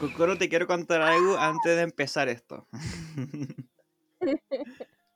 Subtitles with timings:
[0.00, 2.66] Kokoro, te quiero contar algo antes de empezar esto.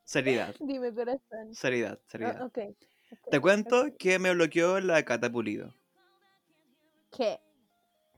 [0.03, 1.53] seriedad, Dime, corazón.
[1.53, 2.41] seriedad, Oh, seriedad.
[2.45, 2.59] ok.
[2.59, 5.73] ok, Te cuento que me bloqueó la Cata Pulido
[7.11, 7.39] ¿Qué?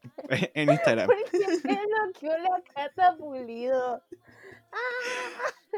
[0.53, 1.07] en Instagram.
[1.07, 4.01] ¿Por qué me bloqueó la cata pulido?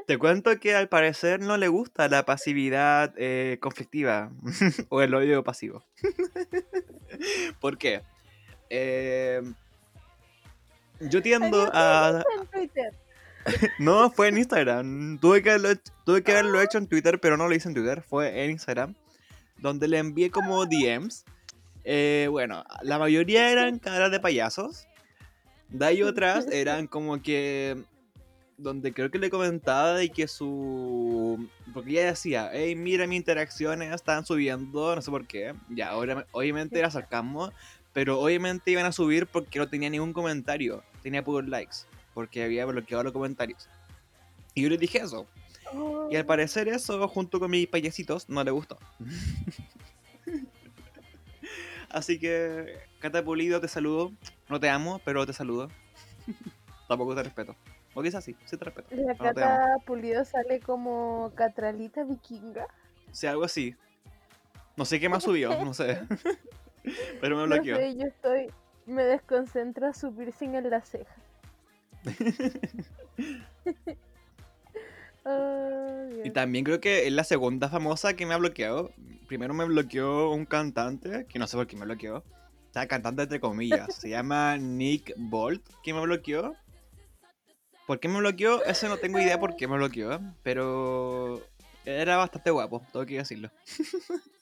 [0.07, 4.31] Te cuento que al parecer no le gusta la pasividad eh, conflictiva
[4.89, 5.83] o el odio pasivo.
[7.59, 8.01] ¿Por qué?
[8.69, 9.41] Eh,
[11.01, 12.23] yo tiendo a...
[13.79, 15.17] No, fue en Instagram.
[15.19, 17.73] Tuve que, haberlo, hecho- tuve que haberlo hecho en Twitter, pero no lo hice en
[17.73, 18.01] Twitter.
[18.01, 18.95] Fue en Instagram.
[19.57, 21.25] Donde le envié como DMs.
[21.83, 24.87] Eh, bueno, la mayoría eran caras de payasos.
[25.69, 27.77] De ahí otras eran como que...
[28.57, 31.47] Donde creo que le comentaba de que su...
[31.73, 35.55] Porque ella decía, hey, mira mis interacciones están subiendo, no sé por qué.
[35.69, 37.51] Ya, obvia- obviamente era sarcasmo.
[37.93, 40.83] Pero obviamente iban a subir porque no tenía ningún comentario.
[41.01, 41.77] Tenía puros likes.
[42.13, 43.69] Porque había bloqueado los comentarios.
[44.53, 45.27] Y yo le dije eso.
[46.09, 48.77] Y al Oh, parecer eso, junto con mis payasitos, no le gustó.
[51.89, 54.11] Así que, Cata Pulido, te saludo.
[54.47, 55.69] No te amo, pero te saludo.
[56.87, 57.55] Tampoco te respeto.
[57.93, 58.95] O quizás sí, sí te respeto.
[58.95, 62.67] La no cata pulido sale como catralita vikinga.
[63.11, 63.75] O sea, algo así.
[64.77, 65.99] No sé qué más subió, no sé.
[67.21, 67.75] pero me No bloqueó.
[67.77, 68.47] sé, yo estoy.
[68.89, 71.15] Me desconcentra su piercing en la ceja.
[76.23, 78.91] Y también creo que es la segunda famosa que me ha bloqueado.
[79.27, 82.17] Primero me bloqueó un cantante, que no sé por qué me bloqueó.
[82.17, 83.87] O sea, cantante entre comillas.
[83.95, 86.55] Se llama Nick Bolt, que me bloqueó.
[87.85, 88.63] ¿Por qué me bloqueó?
[88.65, 90.19] Ese no tengo idea por qué me bloqueó.
[90.43, 91.41] Pero
[91.85, 93.49] era bastante guapo, tengo que decirlo.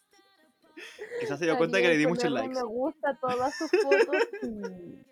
[1.19, 2.53] Quizás se dio cuenta que le di muchos likes.
[2.53, 4.23] Me gusta todas sus fotos.
[4.41, 5.03] sí.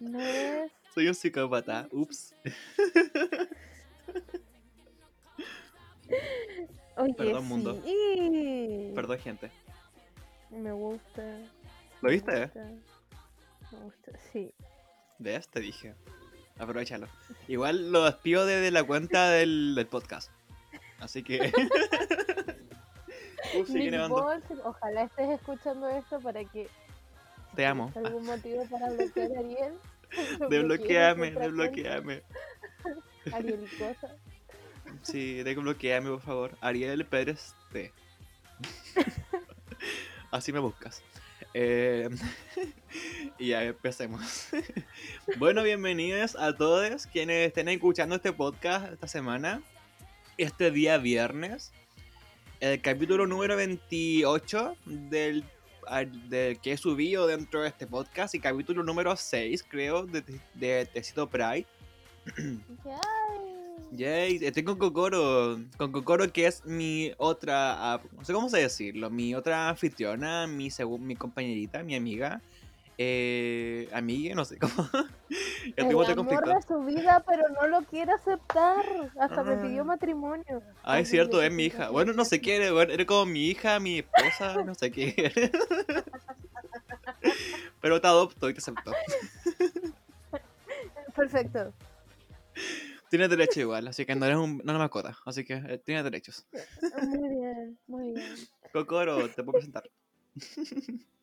[0.00, 0.70] No es.
[0.94, 2.34] Soy un psicópata, ups.
[6.96, 7.80] Oye, Perdón, mundo.
[7.84, 8.92] sí.
[8.94, 9.50] Perdón, gente.
[10.50, 11.22] Me gusta.
[12.00, 12.40] ¿Lo me viste?
[12.46, 12.64] gusta,
[13.72, 14.52] Me gusta, sí.
[15.18, 15.48] ¿Ves?
[15.48, 15.94] Te dije.
[16.58, 17.06] Aprovechalo.
[17.46, 20.30] Igual lo despido desde la cuenta del, del podcast.
[20.98, 21.52] Así que.
[23.68, 24.08] Nick.
[24.08, 26.68] Bolt, ojalá estés escuchando esto para que.
[27.54, 27.90] Te amo.
[27.92, 29.74] ¿Tienes ¿Algún motivo para bloquear a Ariel?
[30.48, 32.22] Desbloqueame, desbloqueame.
[33.32, 34.14] Ariel cosa.
[35.02, 36.58] Sí, desbloqueame, por favor.
[36.60, 37.92] Ariel Pérez T.
[40.30, 41.02] Así me buscas.
[41.54, 42.08] Eh,
[43.38, 44.48] y ya empecemos.
[45.38, 49.62] bueno, bienvenidos a todos quienes estén escuchando este podcast esta semana.
[50.36, 51.72] Este día viernes.
[52.60, 55.44] El capítulo número 28 del,
[56.28, 58.34] del que he subido dentro de este podcast.
[58.34, 60.24] Y capítulo número 6, creo, de,
[60.54, 61.66] de Tecito Pride.
[62.36, 63.38] Ay,
[63.92, 65.60] Yay, estoy con Kokoro.
[65.76, 67.94] Con Kokoro, que es mi otra.
[67.94, 69.08] ah, No sé cómo se decirlo.
[69.08, 70.68] Mi otra anfitriona, mi,
[70.98, 72.42] mi compañerita, mi amiga.
[73.00, 74.72] Eh, amiga, no sé cómo.
[75.76, 78.84] el amor de su vida, pero no lo quiere aceptar.
[79.20, 79.62] Hasta me Ah.
[79.62, 80.62] pidió matrimonio.
[80.82, 81.90] Ah, es cierto, es mi hija.
[81.90, 85.14] Bueno, no sé qué eres, bueno, eres como mi hija, mi esposa, no sé qué.
[87.80, 88.92] Pero te adopto y te acepto.
[91.14, 91.72] Perfecto.
[93.10, 95.16] Tienes derecho igual, así que no eres un, no una mascota.
[95.24, 96.46] Así que eh, tienes derechos.
[97.00, 98.34] Muy bien, muy bien.
[98.72, 99.88] Kokoro, te puedo presentar.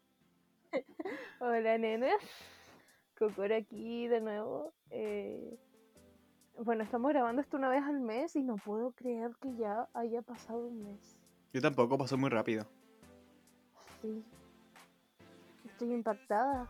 [1.40, 2.22] Hola, nenes.
[3.18, 4.74] Cocora aquí de nuevo.
[4.90, 5.58] Eh,
[6.59, 10.22] bueno, estamos grabando esto una vez al mes y no puedo creer que ya haya
[10.22, 11.18] pasado un mes.
[11.53, 12.66] Yo tampoco, pasó muy rápido.
[14.02, 14.24] Sí.
[15.66, 16.68] Estoy impactada.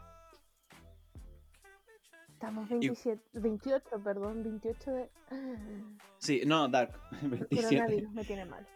[2.30, 5.10] Estamos 27, 28, perdón, 28 de...
[6.20, 7.00] Sí, no, Dark.
[7.22, 7.56] 27.
[7.56, 8.68] Coronavirus me tiene mal.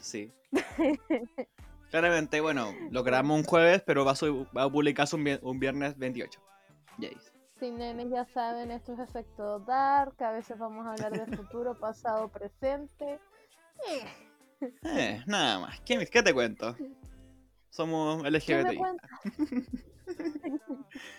[0.00, 0.32] Sí.
[1.98, 5.38] Claramente, bueno, lo grabamos un jueves, pero va a, sub- va a publicarse un, vier-
[5.42, 6.40] un viernes 28.
[6.98, 7.16] Yay.
[7.60, 11.78] Sí, nenes, ya saben, esto es efecto dark, a veces vamos a hablar de futuro,
[11.78, 13.20] pasado, presente.
[13.88, 15.80] Eh, Eh, nada más.
[15.82, 16.74] ¿Qué, qué te cuento?
[17.70, 18.80] Somos ¿Qué me LGBTI.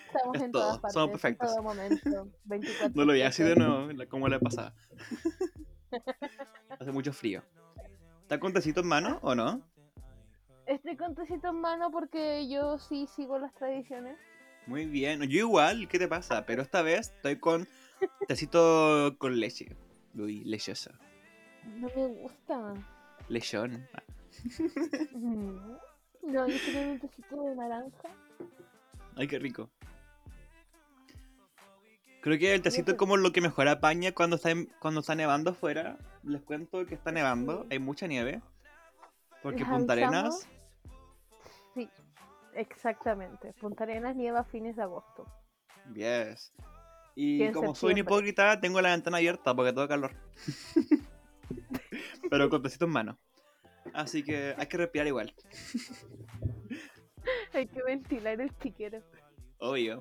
[0.08, 1.48] Estamos Es en todo, todas partes, somos perfectos.
[1.48, 2.28] en todo momento.
[2.44, 3.66] 24 No lo voy a decir de 7.
[3.66, 4.74] nuevo, como la pasada.
[6.78, 7.42] Hace mucho frío.
[8.20, 9.62] ¿Está con tecito en mano o no?
[10.66, 14.18] Estoy con tecito en mano porque yo sí sigo las tradiciones.
[14.66, 15.20] Muy bien.
[15.22, 16.44] Yo igual, ¿qué te pasa?
[16.44, 17.68] Pero esta vez estoy con
[18.28, 19.76] tecito con leche.
[20.14, 20.90] Uy, lechoso.
[21.64, 22.74] No me gusta.
[23.28, 23.86] Lechón.
[23.94, 24.02] Ah.
[26.22, 28.08] No, yo quiero un tecito de naranja.
[29.16, 29.70] Ay, qué rico.
[32.20, 35.14] Creo que el tecito es como lo que mejor apaña cuando está, en- cuando está
[35.14, 35.96] nevando afuera.
[36.24, 38.42] Les cuento que está nevando, hay mucha nieve.
[39.40, 39.92] Porque Punta.
[39.92, 40.48] Arenas,
[41.76, 41.90] Sí,
[42.54, 43.52] exactamente.
[43.60, 45.26] Punta Arenas nieva a fines de agosto.
[45.94, 46.54] yes.
[47.14, 50.12] Y como soy un hipócrita, tengo la ventana abierta porque tengo calor.
[52.30, 53.18] Pero con tecito en mano.
[53.92, 55.34] Así que hay que respirar igual,
[57.52, 59.02] Hay que ventilar el chiquero.
[59.58, 60.00] obvio.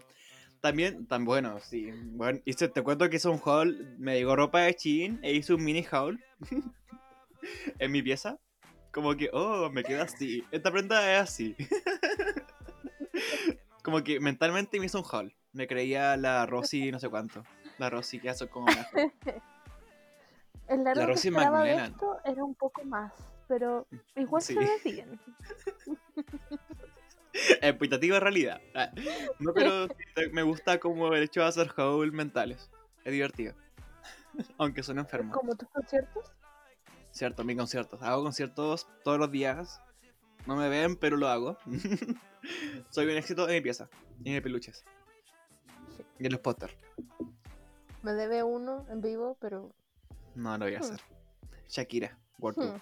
[0.62, 1.92] También, tan bueno, sí.
[1.92, 5.54] Bueno, hice, te cuento que hice un haul, me llegó ropa de Shein e hice
[5.54, 6.24] un mini haul
[7.80, 8.40] en mi pieza.
[8.96, 10.46] Como que, oh, me queda así.
[10.52, 11.54] Esta prenda es así.
[13.84, 15.36] Como que mentalmente me hizo un haul.
[15.52, 17.44] Me creía la Rosy no sé cuánto.
[17.78, 18.86] La Rosy que hace como mejor.
[20.70, 23.12] El largo que Rosy esperaba de esto era un poco más,
[23.50, 24.54] pero igual Sí.
[24.54, 25.20] se ve bien.
[27.62, 28.62] Expectativa realidad.
[28.74, 28.92] Ah,
[29.40, 29.88] No, pero
[30.32, 32.72] me gusta como el hecho de hacer haul mentales.
[33.04, 33.54] Es divertido.
[34.58, 35.34] Aunque suene enfermo.
[35.34, 36.32] Como tus conciertos.
[37.16, 38.02] Cierto, mis conciertos.
[38.04, 39.80] Hago conciertos todos los días.
[40.46, 41.58] No me ven, pero lo hago.
[42.90, 43.90] Soy un éxito en mi pieza.
[44.22, 44.84] Y en el peluches.
[46.20, 46.78] Y en los póster.
[48.04, 49.74] Me debe uno en vivo, pero.
[50.36, 50.84] No lo voy a Hmm.
[50.84, 51.00] hacer.
[51.70, 52.76] Shakira, World Tour.
[52.76, 52.82] hmm,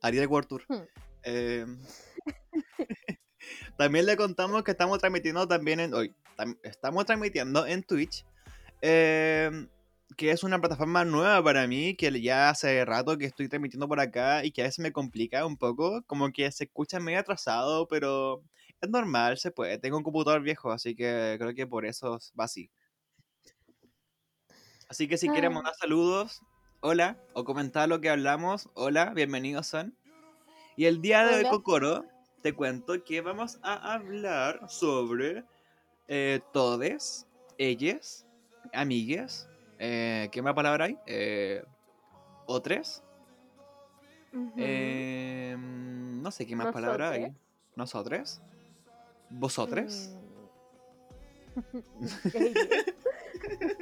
[0.00, 0.62] Ariel World Tour.
[0.66, 0.82] Hmm.
[1.22, 1.66] Eh,
[3.76, 6.14] también le contamos que estamos transmitiendo también en hoy.
[6.38, 8.24] tam- estamos transmitiendo en Twitch.
[8.80, 9.68] eh,
[10.20, 14.00] que es una plataforma nueva para mí, que ya hace rato que estoy transmitiendo por
[14.00, 17.88] acá y que a veces me complica un poco, como que se escucha medio atrasado,
[17.88, 18.42] pero
[18.82, 19.78] es normal, se puede.
[19.78, 22.70] Tengo un computador viejo, así que creo que por eso va así.
[24.90, 25.54] Así que si quieren Ah.
[25.54, 26.42] mandar saludos,
[26.80, 29.96] hola, o comentar lo que hablamos, hola, bienvenidos son.
[30.76, 31.50] Y el día de hoy.
[31.50, 32.04] Kokoro,
[32.42, 35.44] te cuento que vamos a hablar sobre
[36.08, 37.26] eh, todes,
[37.56, 38.26] ellas,
[38.74, 39.49] amigues,
[39.80, 40.96] eh, ¿qué más palabra hay?
[41.06, 41.64] Eh,
[42.46, 43.02] otres,
[44.32, 44.52] ujú.
[44.56, 47.32] eh, no sé qué más palabra hay.
[47.76, 48.40] Nosotros,
[49.30, 50.20] vosotros, Mm.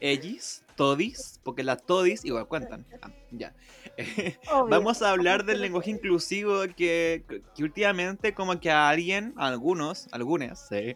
[0.00, 2.86] Ellis, todis, porque las todis igual cuentan.
[3.02, 3.54] Ah, ya.
[4.68, 10.08] Vamos a hablar del lenguaje inclusivo que, que últimamente como que a alguien, a algunos,
[10.12, 10.94] algunas, sí,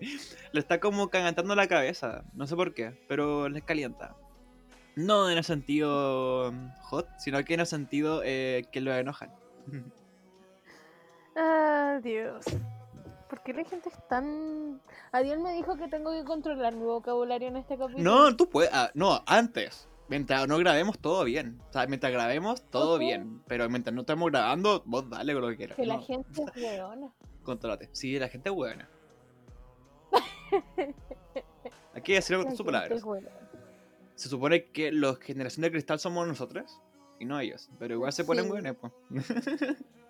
[0.52, 2.24] le está como cagantando la cabeza.
[2.34, 4.16] No sé por qué, pero les calienta.
[4.94, 9.30] No en el sentido mm, hot, sino que en el sentido eh, que lo enojan.
[11.34, 12.44] Ah, Dios.
[13.32, 14.78] ¿Por qué la gente es tan.?
[15.10, 18.04] Adiel me dijo que tengo que controlar mi vocabulario en este capítulo.
[18.04, 19.88] No, tú puedes, ah, no, antes.
[20.10, 21.58] Mientras no grabemos, todo bien.
[21.70, 23.42] O sea, mientras grabemos, todo bien.
[23.46, 25.76] Pero mientras no estemos grabando, vos dale con lo que quieras.
[25.78, 27.10] Que la gente es weona.
[27.42, 27.88] Contrólate.
[27.92, 28.86] Sí, la gente es buena.
[31.94, 33.02] Hay que decirlo con sus gente palabras.
[34.14, 36.82] Se supone que los generación de cristal somos nosotros
[37.18, 37.70] y no ellos.
[37.78, 38.50] Pero igual se ponen Sí.
[38.50, 38.92] buenos, pues.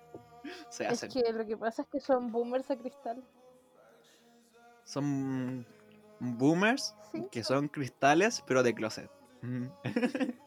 [0.70, 3.22] se Es que lo que pasa es que son boomers a cristal.
[4.84, 5.66] Son
[6.20, 7.26] boomers Sí.
[7.30, 9.10] que son cristales, pero de closet.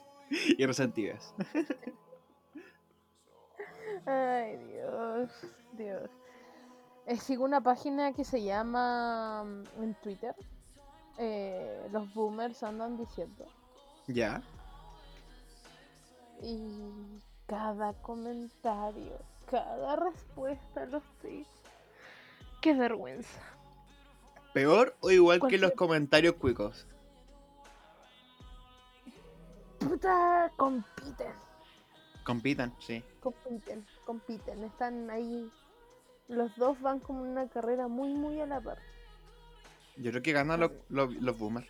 [0.58, 1.36] Y resentidos.
[4.06, 5.32] Ay, Dios.
[5.74, 6.10] Dios.
[7.06, 10.36] Eh, sigo una página que se llama mm, en Twitter.
[11.18, 13.46] eh, los boomers andan diciendo.
[14.08, 14.42] Ya.
[16.42, 19.18] Y cada comentario,
[19.50, 21.50] cada respuesta los tweets.
[22.62, 23.40] Qué vergüenza.
[24.54, 26.88] ¿Peor o igual que los comentarios cuicos?
[29.80, 31.34] Puta, compiten,
[32.24, 33.04] Compitan, sí.
[33.20, 34.64] compiten, compiten.
[34.64, 35.52] Están ahí.
[36.28, 38.80] Los dos van como una carrera muy, muy a la par.
[39.98, 41.68] Yo creo que ganan los, los, los boomers.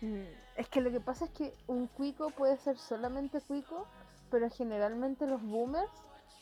[0.00, 0.24] Mm,
[0.56, 3.86] Es que lo que pasa es que un cuico puede ser solamente cuico,
[4.30, 5.90] pero generalmente los boomers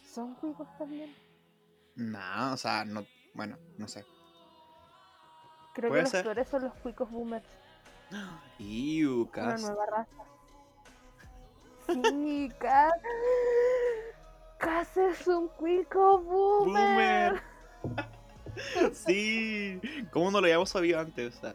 [0.05, 1.15] son cuicos también.
[1.95, 3.07] No, o sea, no.
[3.35, 4.05] Bueno, no sé.
[5.75, 7.47] Creo que los peores son los cuicos boomers.
[8.59, 10.25] Iu, Una nueva raza.
[11.87, 12.93] Sí, Cas.
[14.59, 17.43] Cas es un cuico boomer.
[17.83, 18.07] Boomer.
[18.95, 19.81] sí.
[20.11, 21.37] ¿Cómo no lo habíamos sabido antes?
[21.37, 21.55] O sea.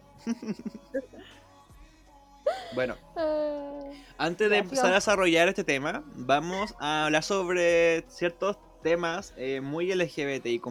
[2.73, 9.33] Bueno, Eh, antes de empezar a desarrollar este tema, vamos a hablar sobre ciertos temas
[9.37, 10.67] eh, muy LGBTIQ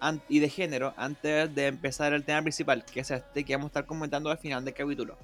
[0.00, 3.66] an- y de género antes de empezar el tema principal, que es este que vamos
[3.66, 5.16] a estar comentando al final del capítulo.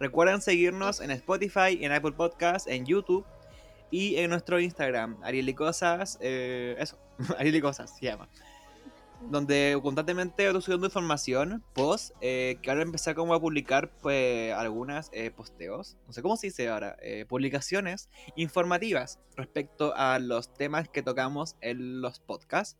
[0.00, 3.24] Recuerden seguirnos en Spotify, en Apple Podcasts, en YouTube
[3.90, 6.98] y en nuestro Instagram, Ariel y Cosas, eh, eso,
[7.38, 8.28] Ariel y Cosas se llama.
[9.30, 15.30] Donde constantemente estoy subiendo información, post, eh, que ahora empecé a publicar pues algunas eh,
[15.30, 21.02] posteos, no sé cómo se dice ahora, eh, publicaciones informativas respecto a los temas que
[21.02, 22.78] tocamos en los podcasts.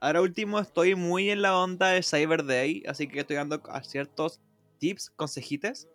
[0.00, 3.82] Ahora último estoy muy en la onda de Cyber Day, así que estoy dando a
[3.82, 4.40] ciertos
[4.78, 5.88] tips, consejites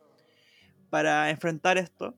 [0.90, 2.16] para enfrentar esto.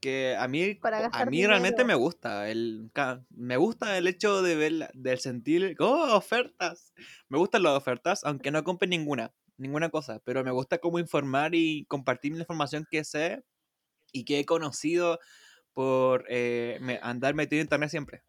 [0.00, 0.78] Que a mí,
[1.12, 1.86] a mí realmente dinero.
[1.86, 2.48] me gusta.
[2.48, 2.90] El,
[3.30, 6.94] me gusta el hecho de ver, del sentir, oh, ofertas.
[7.28, 10.20] Me gustan las ofertas, aunque no compre ninguna, ninguna cosa.
[10.24, 13.44] Pero me gusta como informar y compartir la información que sé
[14.12, 15.18] y que he conocido
[15.74, 18.22] por eh, me- andar metido en internet siempre.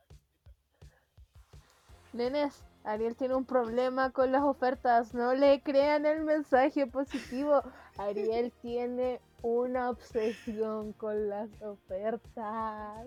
[2.14, 5.14] Nenes, Ariel tiene un problema con las ofertas.
[5.14, 7.62] No le crean el mensaje positivo.
[7.98, 13.06] Ariel tiene una obsesión con las ofertas.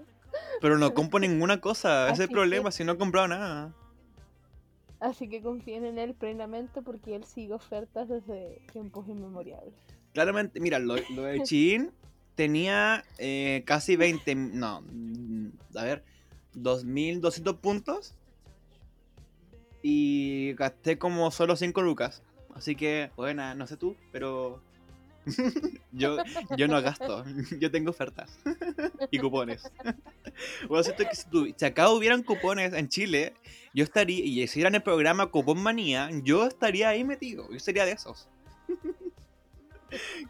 [0.61, 3.75] Pero no compro ninguna cosa, ese es el que- problema, si no he comprado nada.
[5.01, 9.75] Así que confíen en él plenamente porque él sigue ofertas desde tiempos inmemoriales.
[10.13, 11.91] Claramente, mira, lo, lo de Shein
[12.37, 14.83] tenía eh, casi 20, no,
[15.75, 16.05] a ver,
[16.55, 18.15] 2200 puntos
[19.83, 22.23] y gasté como solo 5 lucas.
[22.55, 24.61] Así que, bueno, no sé tú, pero
[25.93, 26.17] yo,
[26.57, 27.25] yo no gasto,
[27.61, 28.39] yo tengo ofertas
[29.11, 29.71] y cupones.
[30.69, 33.35] Bueno, siento que si, tu- si acá hubieran cupones en Chile,
[33.75, 37.93] yo estaría, y hicieran el programa Cupón Manía, yo estaría ahí metido, yo sería de
[37.93, 38.29] esos.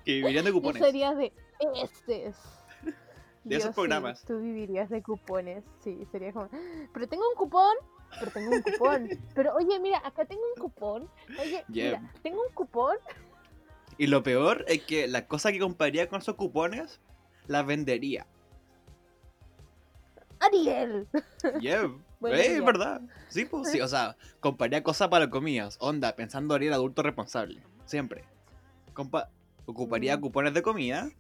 [0.05, 0.83] que vivirían de Yo cupones.
[0.83, 1.33] sería de
[1.83, 2.37] estes.
[3.45, 4.25] De esos Yo sí, programas.
[4.27, 6.49] tú vivirías de cupones, sí, sería como,
[6.93, 7.75] pero tengo un cupón,
[8.19, 11.99] pero tengo un cupón, pero oye, mira, acá tengo un cupón, oye, Yeah.
[12.01, 12.97] mira, tengo un cupón,
[13.99, 17.01] Y lo peor es que las cosas que compraría con esos cupones
[17.47, 18.27] las vendería.
[20.41, 21.07] Ariel.
[21.61, 21.91] Yeah.
[22.25, 23.01] Eh, es verdad.
[23.29, 23.81] Sí, pues sí.
[23.81, 25.77] O sea, compraría cosas para comidas.
[25.81, 27.63] Onda, pensando en el adulto responsable.
[27.85, 28.25] Siempre.
[28.93, 29.29] Compa-
[29.67, 30.21] ocuparía Mm.
[30.21, 31.11] cupones de comida.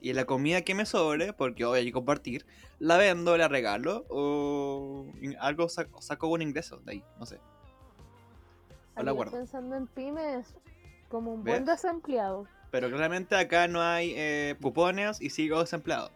[0.00, 2.44] Y la comida que me sobre, porque hoy hay que compartir,
[2.80, 4.04] la vendo, la regalo.
[4.10, 5.06] O
[5.38, 7.04] algo saco, saco un ingreso de ahí.
[7.20, 7.36] No sé.
[7.36, 7.42] No
[8.96, 9.32] la Ariel guardo.
[9.32, 10.56] pensando en pymes,
[11.08, 12.46] como un buen desempleado.
[12.70, 16.10] Pero claramente acá no hay eh, cupones y sigo desempleado.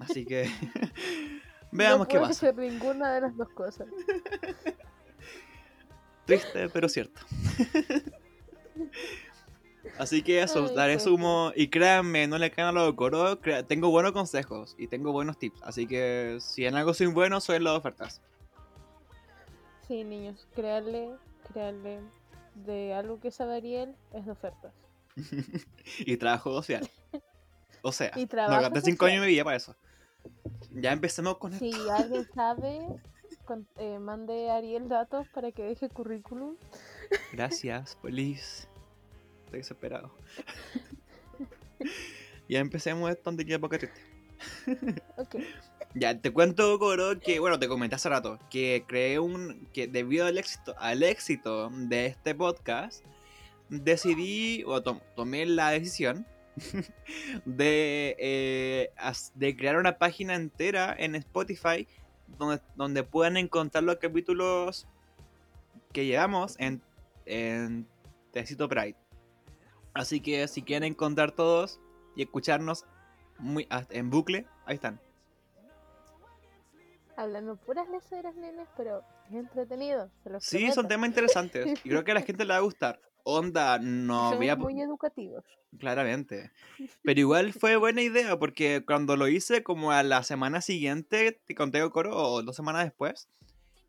[0.00, 0.50] Así que
[1.72, 2.40] veamos no qué puede pasa.
[2.40, 3.88] ser ninguna de las dos cosas.
[6.26, 7.20] Triste, pero cierto.
[9.98, 11.52] Así que eso, Ay, daré sumo.
[11.56, 13.40] Y créanme, no le caen a los coro.
[13.40, 15.60] crea- Tengo buenos consejos y tengo buenos tips.
[15.62, 18.20] Así que si en algo soy bueno, soy en las ofertas.
[19.86, 21.10] Sí, niños, crearle,
[21.50, 22.00] crearle
[22.64, 24.72] de algo que sabe Ariel es de ofertas.
[25.98, 26.88] y trabajo social.
[27.82, 29.76] O sea, Y no gasté 5 años de mi vida para eso.
[30.72, 31.64] Ya empecemos con esto.
[31.64, 32.80] Si alguien sabe,
[33.44, 36.56] con- eh, mande a Ariel datos para que deje currículum.
[37.32, 38.68] Gracias, please.
[39.44, 40.12] Estoy desesperado.
[42.48, 44.00] ya empecemos esto antes que triste.
[45.16, 45.36] Ok.
[45.98, 50.26] Ya, te cuento, Coro, que, bueno, te comenté hace rato, que creé un, que debido
[50.26, 53.04] al éxito, al éxito de este podcast,
[53.70, 56.26] decidí, o to- tomé la decisión
[57.46, 58.90] de, eh,
[59.34, 61.86] de crear una página entera en Spotify
[62.38, 64.86] donde, donde puedan encontrar los capítulos
[65.92, 66.82] que llevamos en,
[67.24, 67.86] en
[68.32, 68.96] Tecito Pride.
[69.94, 71.80] Así que si quieren encontrar todos
[72.14, 72.84] y escucharnos
[73.38, 75.00] muy, hasta- en bucle, ahí están.
[77.18, 80.08] Hablando puras leceras, nenes, pero es entretenido.
[80.22, 80.88] Se los Sí, son prometo.
[80.88, 81.80] temas interesantes.
[81.84, 83.00] Y creo que a la gente le va a gustar.
[83.24, 84.54] Onda, no Son voy a...
[84.54, 85.44] muy educativos.
[85.80, 86.52] Claramente.
[87.02, 91.54] Pero igual fue buena idea porque cuando lo hice, como a la semana siguiente, te
[91.56, 93.28] conté coro, o dos semanas después,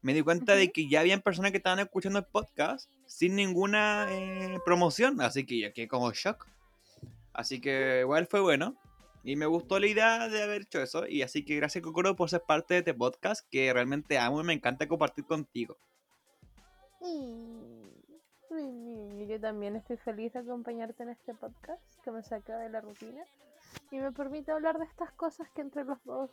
[0.01, 0.71] me di cuenta de Ujú.
[0.73, 5.21] que ya habían personas que estaban escuchando el podcast sin ninguna eh, promoción.
[5.21, 6.47] Así que yo quedé como shock.
[7.31, 8.75] Así que igual fue bueno.
[9.23, 11.07] Y me gustó la idea de haber hecho eso.
[11.07, 14.43] Y así que gracias, Kokoro, por ser parte de este podcast que realmente amo y
[14.43, 15.77] me encanta compartir contigo.
[17.01, 17.69] Y...
[19.29, 23.21] Yo también estoy feliz de acompañarte en este podcast que me saca de la rutina
[23.91, 26.31] y me permite hablar de estas cosas que entre los dos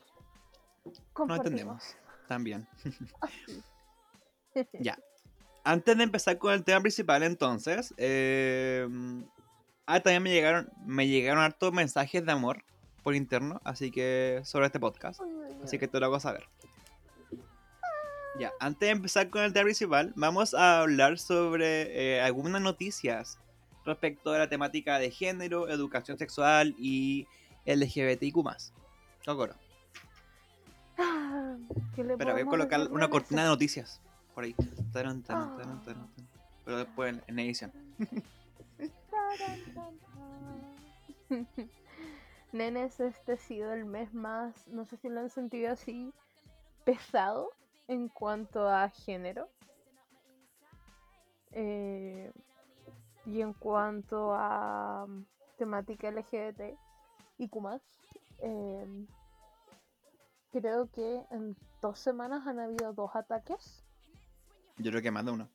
[1.18, 1.94] No entendemos.
[2.26, 2.66] También.
[3.20, 3.62] Así.
[4.80, 4.98] Ya.
[5.64, 8.88] Antes de empezar con el tema principal, entonces, eh,
[9.84, 12.64] ah, también me llegaron, me llegaron hartos mensajes de amor
[13.06, 15.20] por interno, así que sobre este podcast,
[15.62, 16.48] así que te lo hago saber.
[18.36, 23.38] Ya, antes de empezar con el tema principal, vamos a hablar sobre eh, algunas noticias
[23.84, 27.28] respecto a la temática de género, educación sexual y
[27.64, 28.38] LGBTIQ+.
[30.98, 31.56] Ah,
[31.94, 34.00] ¿qué le Pero voy a colocar una cortina de noticias.
[34.34, 34.56] por ahí.
[34.92, 35.22] Taran.
[36.64, 37.72] Pero después en, en edición.
[42.56, 46.12] Nenes, este ha sido el mes más, no sé si lo han sentido así,
[46.84, 47.50] pesado
[47.88, 49.48] en cuanto a género.
[51.52, 52.32] Eh,
[53.26, 55.06] y en cuanto a
[55.56, 56.78] temática LGBT
[57.38, 57.82] y más.
[58.38, 59.06] Eh,
[60.52, 63.84] creo que en dos semanas han habido dos ataques.
[64.78, 65.48] Yo creo que más de uno.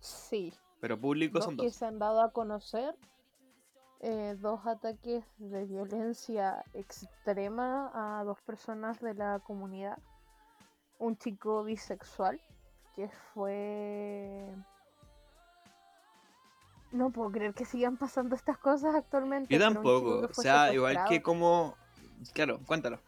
[0.00, 1.74] Sí, Pero públicos dos son que dos.
[1.74, 2.94] se han dado a conocer.
[4.00, 9.98] Eh, dos ataques de violencia extrema a dos personas de la comunidad.
[10.98, 12.40] Un chico bisexual
[12.94, 14.54] que fue...
[16.92, 19.52] No puedo creer que sigan pasando estas cosas actualmente.
[19.52, 20.28] Yo tampoco.
[20.30, 21.74] O sea, igual que como.
[22.32, 23.00] Claro, cuéntalo.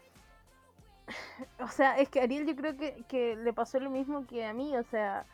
[1.60, 4.52] O sea, es que Ariel yo creo que, que le pasó lo mismo que a
[4.52, 4.76] mí.
[4.76, 5.24] O sea,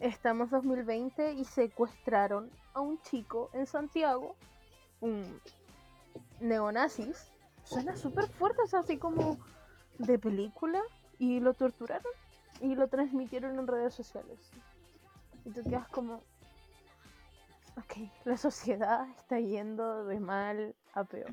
[0.00, 4.36] estamos 2020 y secuestraron a un chico en Santiago,
[5.04, 5.40] un
[6.40, 7.30] neonazis.
[7.64, 9.38] Suena súper fuerte, o así como
[9.98, 10.80] de película.
[11.18, 12.12] Y lo torturaron
[12.60, 14.50] y lo transmitieron en redes sociales.
[15.44, 16.22] Y tú quedas como...
[17.76, 21.30] Ok, la sociedad está yendo de mal a peor.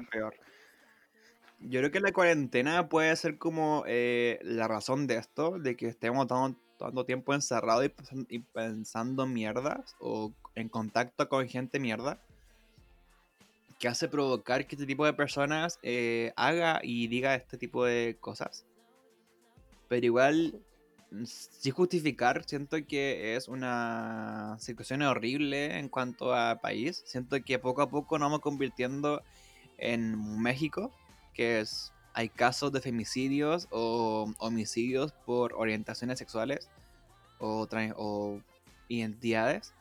[1.60, 5.88] Yo creo que la cuarentena puede ser como eh, la razón de esto, de que
[5.88, 12.20] estemos tan- tanto tiempo encerrados y, y pensando mierdas o en contacto con gente mierda,
[13.82, 18.16] que hace provocar que este tipo de personas eh, haga y diga este tipo de
[18.20, 18.64] cosas.
[19.90, 20.62] Pero igual,
[21.10, 27.02] mm, sin justificar, siento que es una situación horrible en cuanto a país.
[27.08, 29.24] Siento que poco a poco nos vamos convirtiendo
[29.80, 30.92] en México,
[31.34, 36.70] que es hay casos de femicidios o homicidios por orientaciones sexuales
[37.40, 38.42] o, o
[38.90, 39.74] identidades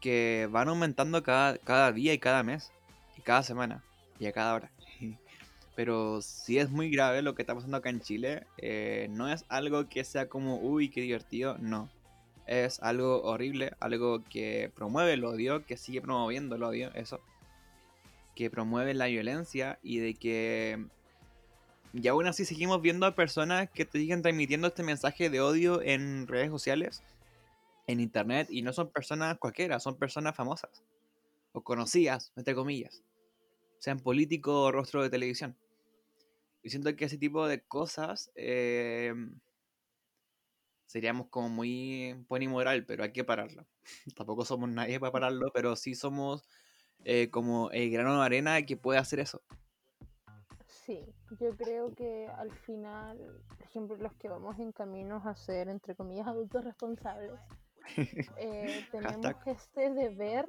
[0.00, 2.72] que van aumentando cada, cada día y cada mes
[3.18, 3.84] y cada semana
[4.18, 4.70] y a cada hora.
[5.76, 8.46] Pero sí es muy grave lo que está pasando acá en Chile.
[8.56, 11.56] eh, no es algo que sea como, uy, qué divertido.
[11.58, 11.90] No.
[12.46, 17.20] Es algo horrible, algo que promueve el odio, que sigue promoviendo el odio, eso.
[18.34, 20.86] Que promueve la violencia y de que...
[21.92, 25.80] Y aún así seguimos viendo a personas que te siguen transmitiendo este mensaje de odio
[25.82, 27.02] en redes sociales,
[27.86, 30.82] en internet, y no son personas cualquiera, son personas famosas.
[31.52, 33.02] O conocidas, entre comillas.
[33.78, 35.56] Sean políticos o rostro de televisión.
[36.62, 39.14] Y siento que ese tipo de cosas eh,
[40.86, 43.66] seríamos como muy buen y moral, pero hay que pararlo.
[44.16, 46.44] Tampoco somos nadie para pararlo, pero sí somos
[47.04, 49.42] eh, como el grano de arena que puede hacer eso.
[50.66, 51.04] Sí,
[51.38, 55.94] yo creo que al final, por ejemplo, los que vamos en caminos a ser, entre
[55.94, 57.38] comillas, adultos responsables,
[58.38, 59.48] eh, tenemos Hashtag.
[59.48, 60.48] este deber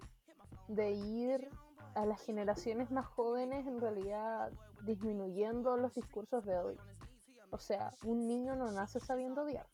[0.70, 1.50] de ir
[1.96, 4.52] a las generaciones más jóvenes en realidad
[4.84, 6.82] disminuyendo los discursos de odio.
[7.52, 9.68] O sea, un niño no nace sabiendo odiar,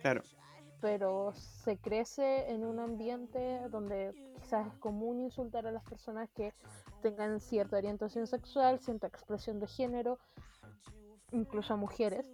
[0.00, 0.22] Claro,
[0.84, 6.52] pero se crece en un ambiente donde quizás es común insultar a las personas que
[7.00, 10.18] tengan cierta orientación sexual, cierta expresión de género,
[11.32, 12.30] incluso a mujeres.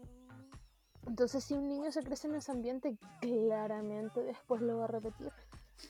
[1.06, 5.32] Entonces, si un niño se crece en ese ambiente, claramente después lo va a repetir.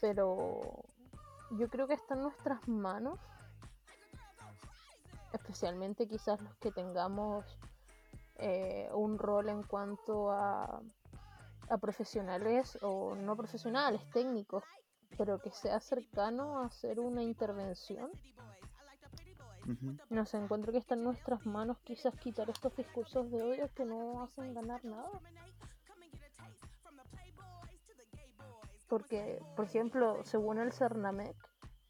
[0.03, 0.85] Pero
[1.51, 3.19] yo creo que está en nuestras manos,
[5.33, 7.45] especialmente quizás los que tengamos
[8.37, 10.81] eh, un rol en cuanto a,
[11.69, 14.65] a profesionales o no profesionales, técnicos,
[15.17, 18.11] pero que sea cercano a hacer una intervención.
[19.67, 23.71] ujú, No sé, encuentro que está en nuestras manos quizás quitar estos discursos de odio
[23.75, 25.21] que no hacen ganar nada.
[28.90, 31.37] Porque, por ejemplo, según el Cernamec,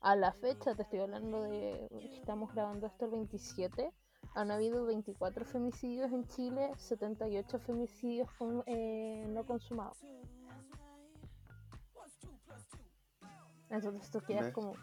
[0.02, 3.90] a la fecha, te estoy hablando de, estamos grabando esto el 27,
[4.34, 9.96] han habido 24 femicidios en Chile, 78 femicidios con- eh, no consumados.
[13.70, 14.54] Entonces tú quedas ¿Ves?
[14.54, 14.74] como...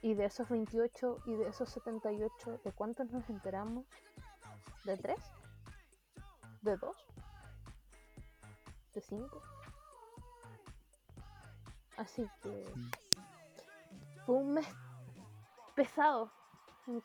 [0.00, 3.84] Y de esos 28 y de esos 78, ¿de cuántos nos enteramos?
[4.84, 5.18] ¿De tres?
[6.62, 6.96] ¿De dos?
[8.94, 9.42] ¿De cinco?
[11.96, 12.64] Así que
[14.26, 14.66] fue un mes
[15.74, 16.30] pesado.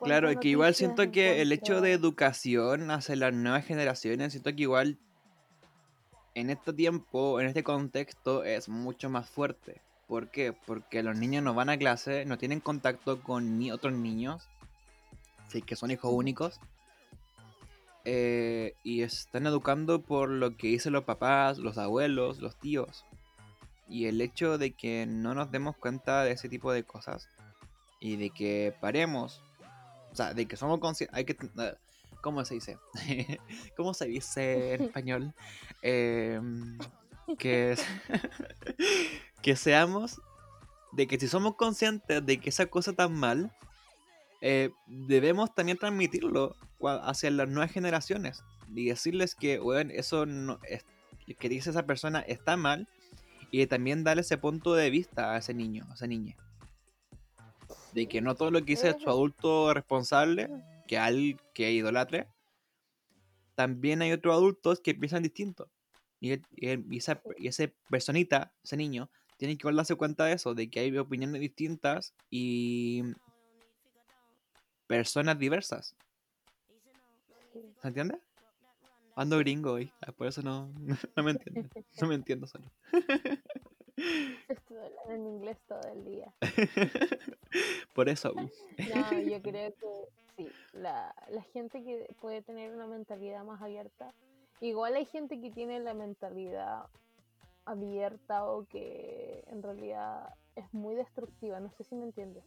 [0.01, 4.53] Claro, que igual siento en que el hecho de educación hacia las nuevas generaciones, siento
[4.53, 4.97] que igual
[6.35, 9.81] en este tiempo, en este contexto, es mucho más fuerte.
[10.07, 10.53] ¿Por qué?
[10.53, 14.47] Porque los niños no van a clase, no tienen contacto con ni otros niños,
[15.49, 16.59] sí que son hijos únicos.
[18.05, 23.05] eh, y están educando por lo que dicen los papás, los abuelos, los tíos.
[23.89, 27.27] Y el hecho de que no nos demos cuenta de ese tipo de cosas
[27.99, 29.43] y de que paremos,
[30.11, 31.75] o sea, de que somos conscientes, hay que, eh,
[32.21, 32.77] ¿cómo se dice?
[33.75, 35.33] ¿Cómo se dice en español?
[35.81, 36.77] Em,
[37.37, 37.75] que,
[39.41, 40.21] que seamos,
[40.91, 43.51] de que si somos conscientes de que esa cosa está mal,
[44.41, 50.85] eh, debemos también transmitirlo hacia las nuevas generaciones y decirles que, bueno, eso no es,
[51.37, 52.87] que dice esa persona está mal
[53.51, 56.35] y también darle ese punto de vista a ese niño, a esa niña.
[57.93, 60.49] De que no todo lo que dice su adulto responsable,
[60.87, 62.27] que al que idolatre,
[63.55, 65.69] también hay otros adultos que piensan distinto.
[66.21, 67.21] Y, y esa,
[67.89, 73.03] personita, ese niño, tiene que darse cuenta de eso, de que hay opiniones distintas y
[74.87, 75.95] personas diversas.
[77.81, 78.19] ¿Se entiende?
[79.15, 80.73] Ando gringo hoy, ah, por eso no,
[81.15, 81.69] no me entiendo.
[82.01, 82.71] No me entiendo solo.
[84.49, 86.33] Estuve hablando en inglés todo el día.
[87.93, 88.33] por eso.
[88.33, 94.13] No, yo creo que sí, la, la gente que puede tener una mentalidad más abierta,
[94.59, 96.87] igual hay gente que tiene la mentalidad
[97.65, 102.43] abierta o que en realidad es muy destructiva, no sé si me entiendes.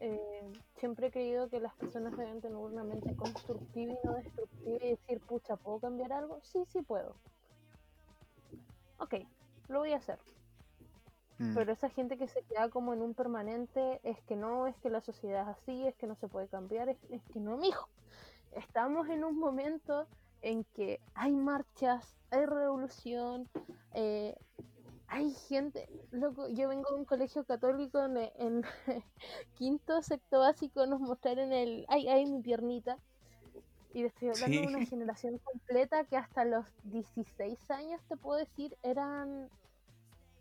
[0.00, 4.76] Eh, siempre he creído que las personas deben tener una mente constructiva y no destructiva
[4.82, 6.40] y decir, pucha, ¿puedo cambiar algo?
[6.42, 7.14] Sí, sí puedo.
[8.98, 9.14] Ok,
[9.68, 10.18] lo voy a hacer.
[11.42, 11.54] Mm.
[11.54, 14.90] Pero esa gente que se queda como en un permanente es que no, es que
[14.90, 17.88] la sociedad es así, es que no se puede cambiar, es, es que no, mijo.
[18.52, 20.06] Estamos en un momento
[20.42, 23.48] en que hay marchas, hay revolución,
[23.94, 24.36] eh,
[25.08, 28.62] hay gente, loco, yo vengo de un colegio católico en, en
[29.58, 32.98] quinto, sexto básico, nos mostraron el, ay, ay, mi piernita.
[33.94, 38.74] Y estoy hablando de una generación completa que hasta los 16 años, te puedo decir,
[38.82, 39.50] eran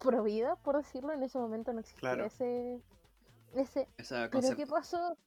[0.01, 1.13] pro vida, por decirlo.
[1.13, 2.25] En ese momento no existía Claro.
[2.25, 2.81] ese,
[3.53, 3.87] ese.
[4.31, 5.17] Pero ¿qué pasó?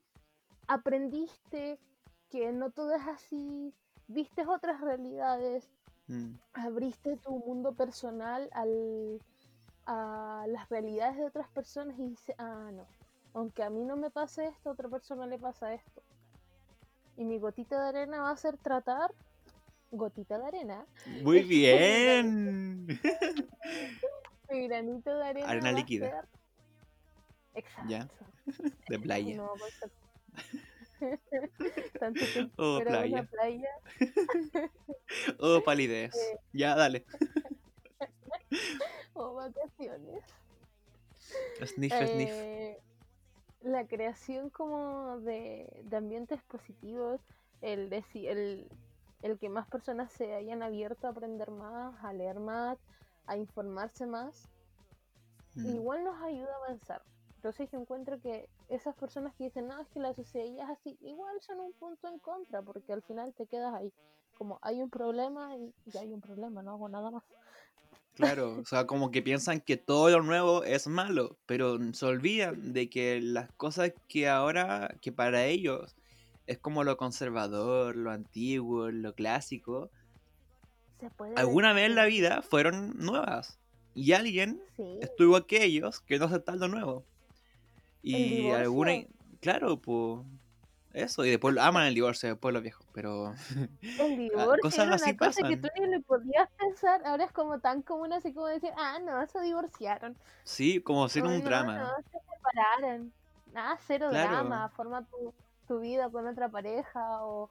[0.66, 1.78] Aprendiste
[2.30, 3.72] que no todo es así,
[4.08, 5.70] viste otras realidades,
[6.06, 6.34] Mm.
[6.52, 9.20] abriste tu mundo personal al,
[9.86, 12.86] a las realidades de otras personas y dices, ah, no,
[13.34, 16.02] aunque a mí no me pase esto, a otra persona le pasa esto.
[17.16, 19.14] Y mi gotita de arena va a ser tratar,
[19.92, 20.84] gotita de arena,
[21.22, 22.86] Muy bien.
[24.50, 25.48] mi granito de arena.
[25.48, 26.10] Arena líquida.
[26.10, 26.28] ser-
[27.54, 27.88] Exacto.
[27.88, 28.08] Ya.
[28.88, 29.36] De playa.
[29.36, 29.50] No,
[32.00, 33.22] Tanto tiempo Oh, de playa.
[33.24, 33.70] playa
[35.38, 36.14] Oh, palidez.
[36.14, 36.38] Eh.
[36.52, 37.04] Ya, dale.
[39.14, 40.22] o vacaciones.
[41.64, 42.30] Sniff, sniff.
[42.30, 42.78] Eh,
[43.62, 47.20] la creación como de, de ambientes positivos,
[47.60, 48.68] el, deci- el,
[49.22, 52.78] el que más personas se hayan abierto a aprender más, a leer más,
[53.26, 54.48] a informarse más,
[55.54, 55.76] Mm.
[55.76, 57.02] igual nos ayuda a avanzar.
[57.36, 60.96] Entonces yo encuentro que esas personas que dicen, no, es que la sociedad es así,
[61.02, 63.92] igual son un punto en contra, porque al final te quedas ahí.
[64.36, 67.22] Como hay un problema y ya hay un problema, no hago nada más.
[68.14, 72.72] Claro, o sea, como que piensan que todo lo nuevo es malo, pero se olvidan
[72.72, 75.96] de que las cosas que ahora, que para ellos
[76.46, 79.90] es como lo conservador, lo antiguo, lo clásico,
[81.00, 83.58] Se puede alguna vez en la vida fueron nuevas.
[83.94, 87.04] Y alguien Sí, estuvo aquellos que no aceptan lo nuevo.
[88.02, 88.92] Y alguna,
[89.40, 90.26] claro, pues
[90.92, 93.34] eso, y después aman el divorcio, después los viejos, pero
[93.96, 97.32] El divorcio cosas era así una cosa que tú ni le podías pensar, ahora es
[97.32, 100.16] como tan común así como decir, ah, no, se divorciaron.
[100.44, 101.78] sí, como ser un no, drama.
[101.78, 103.12] no, se separaron.
[103.46, 104.28] Nada, cero Claro.
[104.28, 105.34] drama, forma tu,
[105.68, 107.50] tu vida con otra pareja o,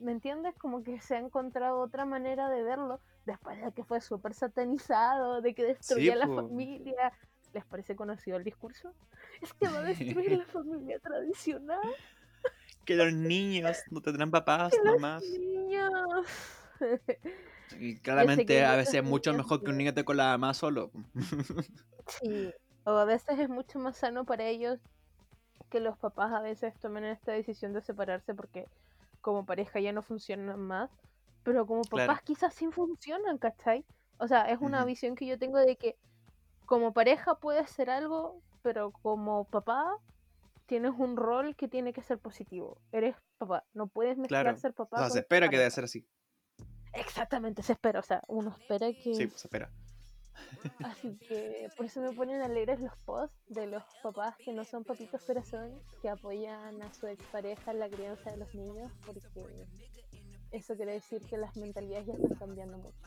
[0.00, 0.54] ¿me entiendes?
[0.56, 5.40] Como que se ha encontrado otra manera de verlo después de que fue súper satanizado,
[5.40, 6.36] de que destruía la po.
[6.36, 7.12] familia.
[7.52, 8.94] ¿Les parece conocido el discurso?
[9.40, 11.80] Es que va a destruir la familia tradicional.
[12.84, 15.92] Que los niños no tendrán papás que los niños.
[17.78, 20.90] Y claramente a veces es mucho mejor que un niño esté con la mamá solo.
[22.06, 22.52] Sí,
[22.84, 24.80] o a veces es mucho más sano para ellos
[25.70, 28.66] que los papás a veces tomen esta decisión de separarse porque
[29.20, 30.90] como pareja ya no funcionan más,
[31.42, 32.20] pero como papás Claro.
[32.24, 33.84] quizás sí funcionan, ¿cachai?
[34.18, 35.96] O sea, es una visión que yo tengo de que
[36.66, 39.96] como pareja puedes ser algo, pero como papá
[40.66, 42.78] tienes un rol que tiene que ser positivo.
[42.92, 44.58] Eres papá, no puedes mezclar Claro.
[44.58, 46.06] ser O papá sea, con se espera que debe ser así.
[46.92, 49.70] Exactamente, se espera, o sea, uno espera que Sí, se espera.
[50.84, 54.84] Así que por eso me ponen alegres los posts de los papás que no son
[54.84, 59.66] papitos corazón, que apoyan a su expareja en la crianza de los niños, porque
[60.50, 62.98] eso quiere decir que las mentalidades ya están cambiando mucho.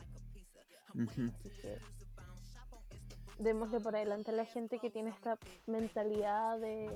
[0.94, 1.32] Ujú.
[1.34, 1.78] Así que
[3.38, 6.88] démosle por adelante a la gente que tiene esta mentalidad de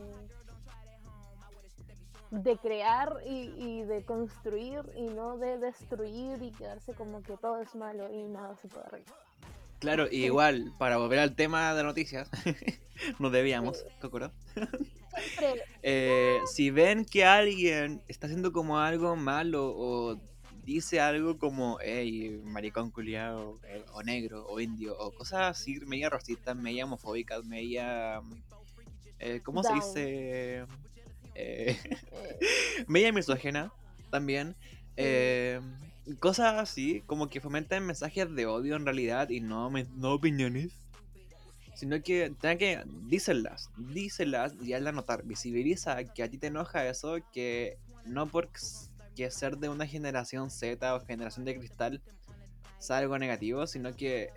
[2.30, 7.58] de crear y, y de construir y no de destruir y quedarse como que todo
[7.60, 9.27] es malo y nada se puede arreglar.
[9.78, 12.28] Claro, y igual, para volver al tema de noticias,
[13.18, 14.32] nos debíamos, Kokoro.
[15.82, 20.20] Eh, si ven que alguien está haciendo como algo malo o
[20.64, 26.10] dice algo como, hey, maricón culiao, eh, o negro, o indio, o cosas así, media
[26.10, 28.20] racistas, media homofóbicas, media...
[29.18, 30.04] eh, ¿Cómo se dice?
[30.04, 30.66] Eh,
[31.34, 31.78] eh,
[32.86, 33.72] media misógena
[34.10, 34.54] también.
[36.16, 40.72] Cosas así, como que fomentan mensajes de odio en realidad y no, no opiniones.
[41.74, 45.24] Sino que, tengan que, díselas, díselas y hazla notar.
[45.24, 48.50] Visibiliza que a ti te enoja eso, que no por
[49.14, 52.02] que ser de una generación Z o generación de cristal
[52.78, 54.30] sea algo negativo, sino que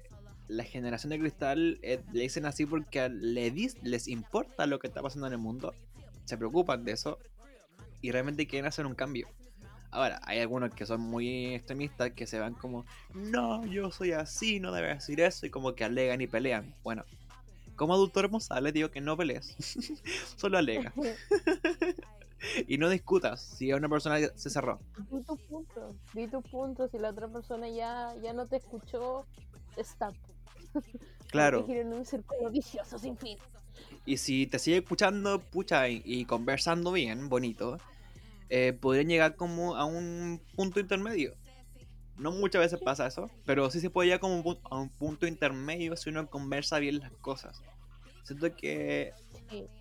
[0.47, 4.87] la generación de cristal eh, le dicen así porque le dis- les importa lo que
[4.87, 5.73] está pasando en el mundo,
[6.25, 7.17] se preocupan de eso
[8.01, 9.27] y realmente quieren hacer un cambio.
[9.91, 14.61] Ahora, hay algunos que son muy extremistas que se van como, no, yo soy así,
[14.61, 16.73] no debes decir eso, y como que alegan y pelean.
[16.81, 17.03] Bueno,
[17.75, 19.55] como adulto responsable digo que no pelees,
[20.37, 20.93] solo alega.
[22.67, 24.79] y no discutas si una persona se cerró.
[25.09, 29.25] di tu punto, di tu punto, si la otra persona ya, ya no te escuchó,
[29.75, 30.15] stop.
[31.31, 31.65] Claro.
[31.67, 33.37] En un círculo vicioso sin fin.
[34.05, 37.77] Y si te sigue escuchando, pucha, y, y conversando bien, bonito,
[38.53, 41.33] eh, podrían llegar como a un punto intermedio.
[42.17, 45.95] No muchas veces pasa eso, pero sí se puede llegar como a un punto intermedio
[45.95, 47.61] si uno conversa bien las cosas.
[48.23, 49.13] Siento que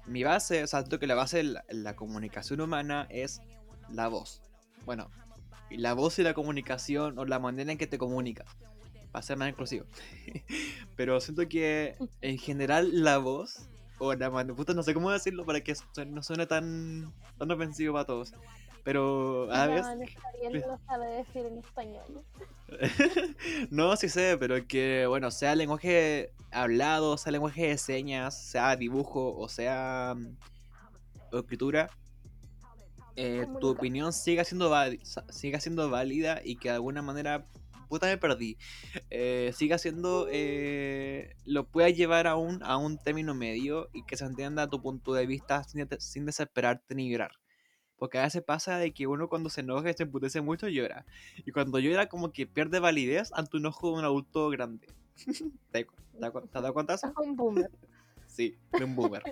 [0.07, 3.43] mi base, o sea, siento que la base de la, la comunicación humana es
[3.93, 4.41] la voz.
[4.87, 5.11] Bueno,
[5.71, 8.47] la voz y la comunicación o la manera en que te comunicas.
[9.11, 9.85] Para ser más inclusivo.
[10.97, 13.69] Pero siento que en general la voz
[14.01, 15.75] o la manera, puta, no sé cómo decirlo para que
[16.07, 18.33] no suene tan, tan ofensivo para todos.
[18.83, 19.97] Pero a No, veces...
[19.97, 22.25] no está bien, no lo sabe decir en español.
[23.71, 29.37] no, sí sé, pero que, bueno, sea lenguaje hablado, sea lenguaje de señas, sea dibujo
[29.37, 31.91] o sea mm, escritura,
[33.17, 34.73] eh, tu opinión siga siendo,
[35.29, 37.45] siga siendo válida y que de alguna manera,
[37.91, 38.57] puta me perdí,
[39.11, 44.17] eh, siga siendo, eh, lo puedas llevar a un, a un término medio y que
[44.17, 47.33] se entienda tu punto de vista sin, te- sin desesperarte ni llorar.
[47.99, 51.05] Porque a veces pasa de que uno cuando se enoja se emputece mucho llora.
[51.45, 54.87] Y cuando llora como que pierde validez ante un ojo de un adulto grande.
[55.73, 55.87] ¿Te,
[56.23, 57.71] has dado cuenta un boomer.
[58.27, 59.25] Sí, de un boomer.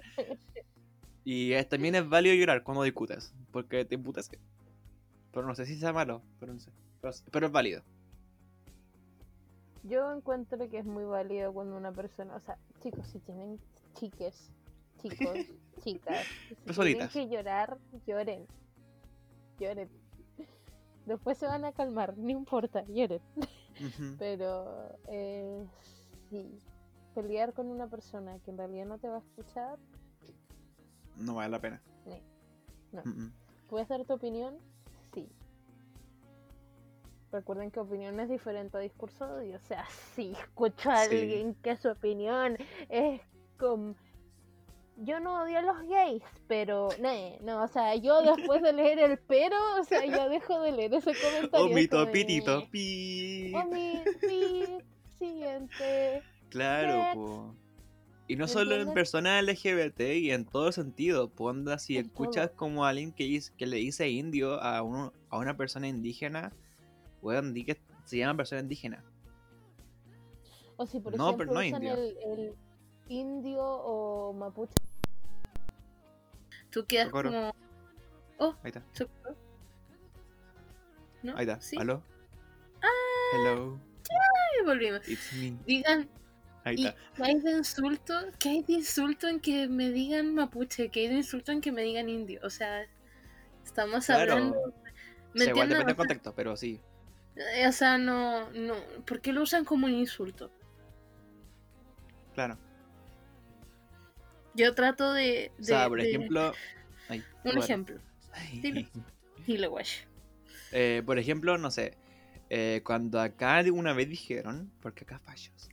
[1.24, 4.38] Y es- también es válido llorar cuando discutes, porque te emputece.
[5.32, 6.72] Pero no sé si sea malo, pero no sé.
[7.00, 7.82] Pero, pero es válido.
[9.88, 13.59] Yo encuentro que es muy válido cuando una persona, o sea, chicos, si tienen
[13.94, 14.53] chiques,
[14.98, 15.38] chicos,
[15.81, 16.27] chicas,
[16.66, 18.46] si tienen que llorar, lloren.
[19.59, 19.88] Lloren.
[21.07, 23.22] Después se van a calmar, no importa, lloren.
[24.18, 25.66] Pero eh,
[26.29, 26.59] sí,
[27.14, 29.79] pelear con una persona que en realidad no te va a escuchar,
[31.16, 31.83] No vale la pena.
[32.92, 33.03] No.
[33.05, 33.33] Mm.
[33.68, 34.57] ¿puedes dar tu opinión?
[37.30, 39.56] Recuerden que opinión es diferente a discurso de odio.
[39.56, 41.16] O sea, si escucho a Sí.
[41.16, 42.56] alguien que su opinión
[42.88, 43.20] es
[43.58, 43.94] como...
[45.00, 46.88] Yo no odio a los gays, pero...
[47.00, 47.10] No,
[47.42, 50.94] no, o sea, yo después de leer el pero, o sea, ya dejo de leer
[50.94, 51.68] ese comentario.
[51.68, 52.58] Como, topitito.
[52.60, 53.52] eh, pi.
[55.18, 56.22] Siguiente.
[56.48, 57.54] Claro, po.
[58.26, 61.28] Y no ¿Me solo en personas LGBT y en todo sentido.
[61.30, 65.56] Ponda, si En escuchas como alguien que, que le dice indio a, un- a una
[65.56, 66.52] persona indígena,
[67.22, 69.04] weón, di que se llama persona indígena.
[70.76, 71.94] O si por No, pero ejemplo no usan indio.
[71.94, 72.54] el, el
[73.09, 74.74] indio o mapuche.
[76.70, 77.31] Tú quedas Socorro.
[77.31, 77.54] como.
[78.38, 78.83] Oh, Ahí está.
[78.92, 79.37] socorro.
[81.22, 81.37] ¿No?
[81.37, 81.61] Ahí está.
[81.61, 81.76] ¿Sí?
[81.78, 82.02] ¿Aló?
[83.35, 83.78] Hello,
[84.11, 85.07] Ay, volvimos.
[85.09, 85.57] it's me.
[85.66, 86.09] Digan,
[86.64, 86.98] Ahí ¿y está.
[87.16, 88.14] qué hay de insulto?
[88.38, 90.88] ¿Qué hay de insulto en que me digan mapuche?
[90.90, 92.40] ¿Qué hay de insulto en que me digan indio?
[92.44, 92.87] O sea,
[93.64, 94.33] estamos Claro.
[94.33, 94.59] hablando.
[94.61, 94.72] O
[95.35, 96.81] ¿Me sea, igual depende O del contexto, pero sí.
[97.55, 98.74] Eh, o sea, no, no.
[99.07, 100.51] ¿Por qué lo usan como un insulto?
[102.35, 102.59] Claro.
[104.55, 105.53] Yo trato de.
[105.61, 106.53] O sea, por de- ejemplo.
[107.09, 107.62] ay, Un bueno.
[107.62, 107.98] ejemplo.
[108.61, 108.88] Dilo.
[109.46, 109.87] Dilo, guay.
[110.72, 111.96] Eh, por ejemplo, no sé.
[112.51, 115.68] eh, cuando acá de una vez dijeron, porque acá fallos.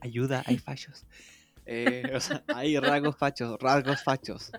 [0.00, 1.04] ayuda, hay fachos.
[1.66, 4.50] Eh, o sea, hay rasgos fachos, rasgos fachos.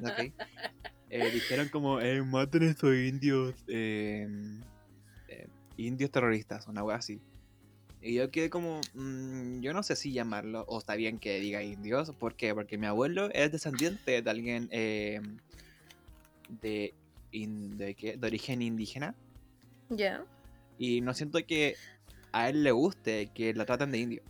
[1.10, 4.28] Eh, dijeron como, eh, maten a estos indios, eh,
[5.78, 7.22] indios terroristas, una wea así.
[8.02, 11.64] Y yo quedé como, mm, yo no sé si llamarlo, o está bien que diga
[11.64, 12.54] indios, ¿por qué?
[12.54, 15.22] Porque mi abuelo es descendiente de alguien eh,
[16.62, 16.94] de,
[17.32, 18.16] in- de, qué?
[18.18, 19.16] de origen indígena.
[19.90, 20.24] Ya.
[20.78, 21.76] Y no siento que
[22.32, 24.24] a él le guste que la traten de indio.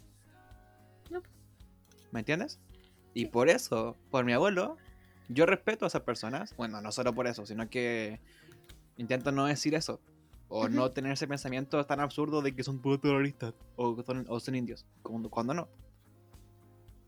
[1.09, 1.21] No.
[2.11, 2.59] ¿Me entiendes?
[3.13, 4.77] Y por eso, por mi abuelo,
[5.27, 6.55] yo respeto a esas personas.
[6.55, 8.19] Bueno, no solo por eso, sino que
[8.97, 9.99] intento no decir eso.
[10.57, 14.39] O no tener ese pensamiento tan absurdo de que son puros terroristas o, son, o
[14.39, 14.85] son indios.
[15.03, 15.67] Cuando, cuando no.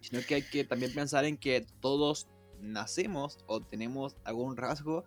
[0.02, 2.28] Sino que hay que también pensar en que todos
[2.60, 5.06] nacemos o tenemos algún rasgo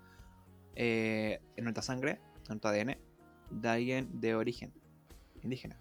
[0.75, 2.97] eh, en nuestra sangre, en nuestro ADN,
[3.51, 4.73] de alguien de origen
[5.43, 5.79] indígena.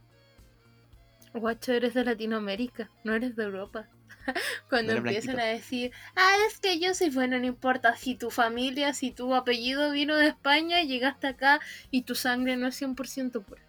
[1.34, 3.88] Guacho, eres de Latinoamérica, no eres de Europa.
[4.70, 8.30] Cuando eres empiezan a decir, ah, es que yo soy bueno, no importa si tu
[8.32, 11.60] familia, si tu apellido vino de España, llegaste acá
[11.92, 13.62] y tu sangre no es 100% pura.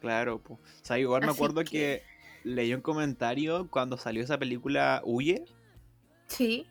[0.00, 0.54] Claro, po.
[0.54, 2.02] o sea, igual me Así acuerdo que- que...
[2.44, 5.44] leí un comentario cuando salió esa película Huye.
[6.26, 6.66] Sí.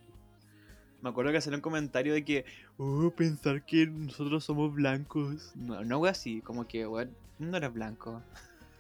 [1.02, 2.46] Me acuerdo que salió un comentario de que,
[2.78, 5.52] oh, pensar que nosotros somos blancos.
[5.56, 8.24] No, no así, como que, bueno, no eres blanco.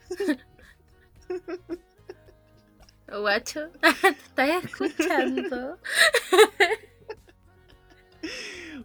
[3.08, 5.78] Guacho, ¿te estás escuchando?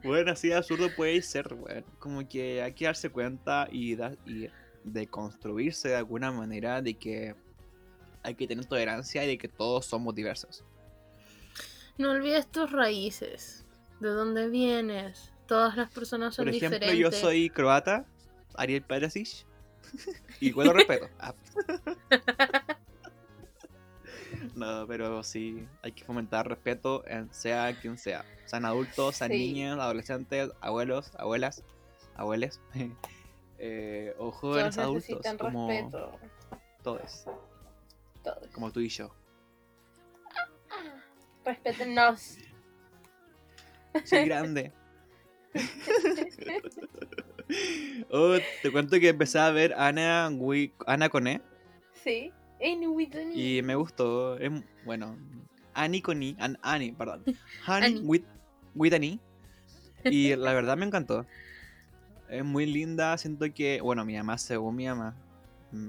[0.04, 1.84] Bueno, así de absurdo puede ser, bueno.
[1.98, 4.48] Como que hay que darse cuenta y, da- y
[4.84, 7.34] de construirse de alguna manera de que
[8.22, 10.64] hay que tener tolerancia y de que todos somos diversos.
[11.98, 13.64] No olvides tus raíces,
[14.00, 15.32] de dónde vienes.
[15.46, 16.98] Todas las personas son Por ejemplo, diferentes.
[16.98, 18.06] yo soy croata,
[18.54, 19.44] Ariel Perisic,
[20.40, 21.08] y igual lo respeto.
[21.18, 21.34] Ah.
[24.54, 28.24] No, pero sí, hay que fomentar respeto en sea quien sea.
[28.44, 29.38] Sean adultos, sean Sí.
[29.38, 31.64] niños, adolescentes, abuelos, abuelas,
[32.14, 32.60] abueles,
[33.58, 36.18] eh, o jóvenes Todos adultos, como respeto.
[36.82, 37.24] todos,
[38.22, 38.46] Todos.
[38.48, 39.14] como tú y yo.
[41.44, 42.36] Respétennos.
[44.04, 44.72] Soy grande.
[48.10, 50.30] oh, te cuento que empecé a ver Ana,
[50.86, 51.40] Ana Coné.
[51.92, 52.32] Sí.
[53.34, 54.38] Y me gustó.
[54.38, 54.50] Es,
[54.84, 55.16] bueno,
[55.74, 56.36] Annie con I.
[56.38, 57.24] An- Annie, perdón.
[57.66, 58.00] Honey Annie.
[58.00, 58.22] with,
[58.74, 59.20] with Annie.
[60.04, 61.26] Y la verdad me encantó.
[62.28, 63.16] Es muy linda.
[63.18, 65.14] Siento que, bueno, mi mamá, según mi mamá,
[65.70, 65.88] mm,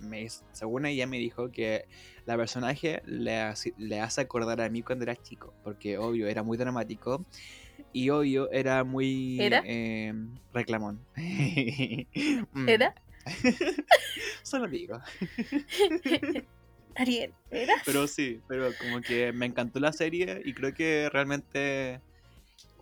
[0.00, 1.84] me, según ella me dijo que
[2.26, 5.52] la personaje le, hace- le hace acordar a mí cuando era chico.
[5.64, 7.24] Porque, obvio, era muy dramático.
[7.92, 9.62] Y obvio, era muy ¿Era?
[9.64, 10.12] eh,
[10.52, 11.00] reclamón.
[12.66, 12.94] ¿Era?
[14.42, 15.00] Solo digo.
[16.96, 17.74] Ariel, ¿era?
[17.84, 22.00] Pero sí, pero como que me encantó la serie y creo que realmente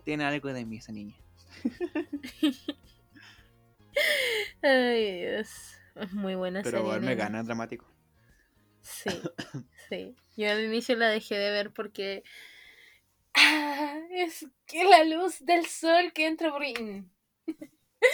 [0.03, 1.15] tiene algo de mí esa niña.
[4.61, 5.49] Ay, Dios.
[5.95, 6.85] Es muy buena Pero serie.
[6.85, 7.85] igual me gana el dramático.
[8.81, 9.09] Sí,
[9.89, 10.15] sí.
[10.35, 12.23] Yo al inicio la dejé de ver porque.
[13.33, 16.63] Ah, es que la luz del sol que entra por.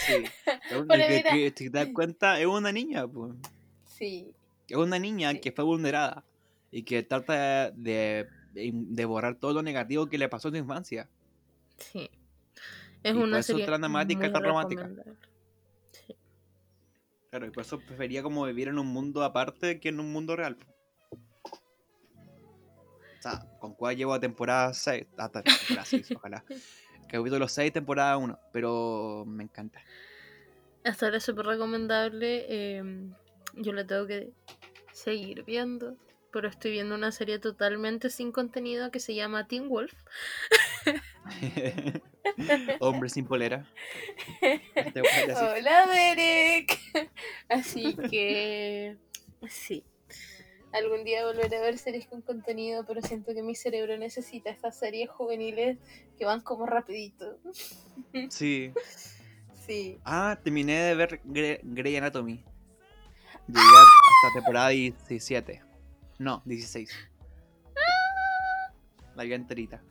[0.06, 0.23] Sí.
[0.69, 3.34] Pero que, que te das cuenta, es una niña, pues.
[3.86, 4.34] Sí,
[4.67, 5.39] Es una niña Sí.
[5.39, 6.23] que fue vulnerada
[6.71, 10.58] y que trata de, de, de borrar todo lo negativo que le pasó en su
[10.60, 11.08] infancia.
[11.77, 12.10] sí.
[13.03, 13.65] Es Y una serie.
[13.65, 14.84] dramática tan romántica.
[14.84, 15.19] recomendable.
[15.91, 16.15] Sí.
[17.29, 20.38] Claro, y por eso prefería como vivir en un mundo aparte que en un mundo
[20.38, 20.58] real.
[21.12, 21.17] O
[23.21, 26.45] sea, con cuál llevo a temporada 6, hasta temporada 6, ojalá.
[27.07, 29.81] Capítulo 6, temporada 1, pero me encanta.
[30.83, 32.45] Hasta ahora es súper recomendable.
[32.49, 32.83] eh,
[33.55, 34.31] yo la tengo que
[34.91, 35.95] seguir viendo.
[36.31, 39.93] Pero estoy viendo una serie totalmente sin contenido que se llama Teen Wolf.
[42.79, 43.67] Hombre sin polera.
[44.41, 45.47] Te voy a decir.
[45.47, 46.79] Hola, Derek.
[47.49, 48.97] Así que
[49.47, 49.83] sí.
[50.73, 54.77] Algún día volveré a ver series con contenido, pero siento que mi cerebro necesita estas
[54.77, 55.77] series juveniles
[56.17, 57.38] que van como rapidito.
[58.30, 58.71] Sí.
[59.65, 59.97] Sí.
[60.03, 62.43] Ah, terminé de ver Gre- Grey Anatomy.
[63.47, 65.61] Llegué hasta temporada 17.
[66.19, 66.89] No, 16.
[69.15, 69.82] La vi enterita.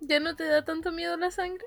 [0.00, 1.64] ¿Ya no te da tanto miedo la sangre?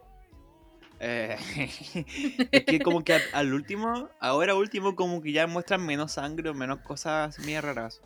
[1.03, 1.35] Eh,
[2.51, 6.53] es que como que al, último, ahora último como que ya muestran menos sangre o
[6.53, 8.01] menos cosas medio raras.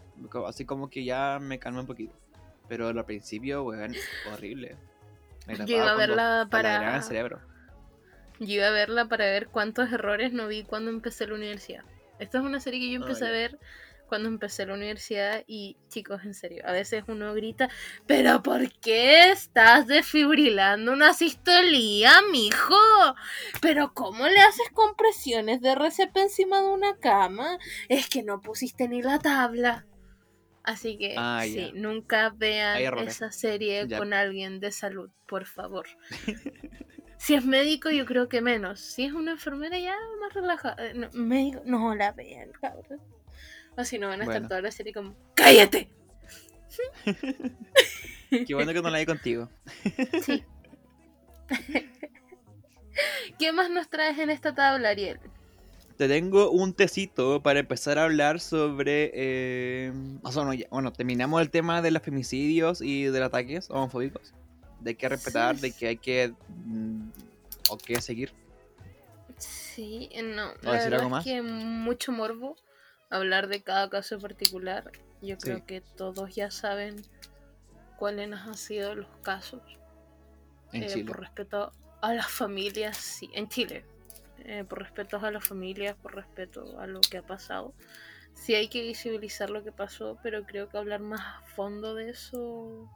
[0.47, 2.15] Así como que ya me calma un poquito.
[2.69, 3.93] Pero al principio, weón,
[4.31, 4.77] horrible.
[5.45, 6.95] Me Yo iba a verla para.
[6.95, 7.41] el cerebro.
[8.39, 11.83] Yo iba a verla para ver cuántos errores no vi cuando empecé la universidad.
[12.19, 13.33] Esta es una serie que yo empecé a ya.
[13.33, 13.59] ver
[14.07, 17.69] cuando empecé la universidad y chicos, en serio, a veces uno grita,
[18.05, 22.75] pero ¿por qué estás desfibrilando una sistolía, mijo?
[23.61, 27.57] Pero ¿cómo le haces compresiones de RCP encima de una cama?
[27.89, 29.85] Es que no pusiste ni la tabla.
[30.63, 31.71] Así que Ah, sí, ya.
[31.75, 33.99] nunca vean esa serie Ya.
[33.99, 35.85] con alguien de salud, por favor.
[37.17, 38.79] Si es médico, yo creo que menos.
[38.81, 40.75] Si es una enfermera, ya más relajada.
[40.85, 42.99] Eh, No, médico, no la vean, cabrón.
[43.77, 45.89] O si no, van a estar toda la serie como: ¡Cállate!
[48.29, 49.49] Qué bueno que no la vi contigo.
[50.23, 50.43] Sí.
[53.39, 55.19] ¿Qué más nos traes en esta tabla, Ariel?
[55.97, 59.11] Te tengo un tecito para empezar a hablar sobre.
[59.13, 63.27] eh, o sea, no, ya- bueno, terminamos el tema de los femicidios y de los
[63.27, 64.33] ataques homofóbicos.
[64.81, 66.33] De que respetar, de que hay que.
[66.65, 67.09] mm,
[67.69, 68.33] o que seguir.
[69.37, 70.51] Sí, eh, no.
[70.51, 71.23] ¿O La decir verdad algo es más?
[71.23, 72.55] que mucho morbo
[73.15, 74.91] hablar de cada caso en particular.
[75.21, 75.41] Yo Sí.
[75.41, 76.95] creo que todos ya saben
[77.97, 79.61] cuáles han sido los casos.
[80.71, 81.05] En eh, Chile.
[81.05, 83.85] Por respeto a las familias, sí, en Chile.
[84.39, 87.73] Eh, por respeto a las familias, por respeto a lo que ha pasado.
[88.33, 92.09] Sí hay que visibilizar lo que pasó, pero creo que hablar más a fondo de
[92.09, 92.91] eso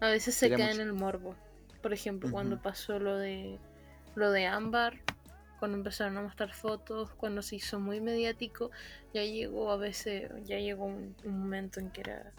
[0.00, 0.80] a veces se Sería queda mucho.
[0.82, 1.34] en el morbo.
[1.82, 3.58] Por ejemplo, cuando pasó lo de
[4.14, 5.00] lo de Ámbar,
[5.58, 8.70] cuando empezaron a mostrar fotos, cuando se hizo muy mediático,
[9.12, 12.32] ya llegó a veces, ya llegó un, un momento en que era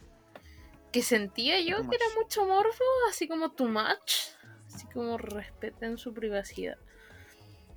[0.92, 2.24] que sentía yo que era much.
[2.24, 2.72] mucho morbo,
[3.10, 4.34] así como too much,
[4.74, 6.78] así como respeten su privacidad.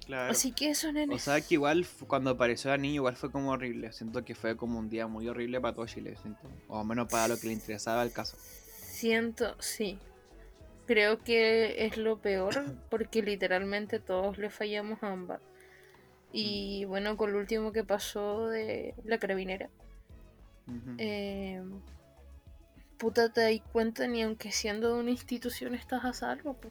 [0.06, 0.32] Claro.
[0.32, 1.14] Así que eso, nene.
[1.14, 3.92] O sea que igual cuando apareció el niño igual fue como horrible.
[3.92, 6.16] Siento que fue como un día muy horrible para todo Chile.
[6.20, 6.40] Siento.
[6.68, 8.36] O al menos para lo que le interesaba el caso.
[8.36, 9.98] Siento, sí.
[10.92, 12.52] Creo que es lo peor
[12.90, 15.40] porque literalmente todos le fallamos a Ámbar.
[16.34, 19.70] Y bueno, con lo último que pasó de la carabinera,
[20.98, 21.62] eh,
[22.98, 26.60] puta te das cuenta ni aunque siendo de una institución estás a salvo.
[26.60, 26.68] po.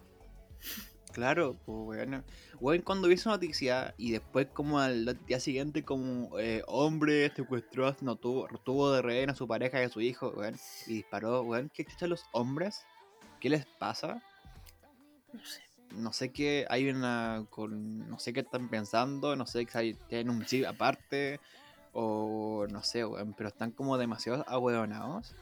[1.14, 2.24] Claro, pues bueno.
[2.60, 7.96] Bueno, cuando vi esa noticia y después como al día siguiente como eh, hombre secuestró,
[8.02, 11.42] no tuvo, tuvo de rehén a su pareja y a su hijo, weón, y disparó,
[11.42, 12.86] weón, ¿qué chucha los hombres?
[13.42, 14.22] ¿Qué les pasa?
[15.34, 15.62] No sé.
[15.96, 20.30] No sé qué hay una con no sé qué están pensando, no sé hay, tienen
[20.30, 21.42] un chip aparte
[21.92, 25.36] o no sé, weón, pero están como demasiado ahueonados.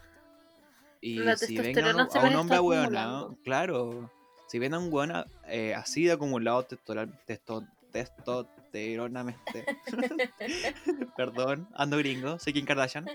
[1.02, 2.00] Y La si ven a un,
[2.36, 4.10] a hombre ahueonado, claro,
[4.48, 5.12] si ven a un weón
[5.48, 9.66] eh, así de acumulado testosteron- testo, testosteronamente,
[11.16, 13.08] perdón, ando gringo, soy Kim Kardashian,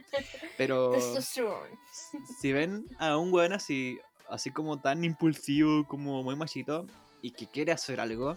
[0.56, 0.92] pero
[2.40, 6.86] si ven a un weón así, así como tan impulsivo, como muy machito,
[7.22, 8.36] y que quiere hacer algo,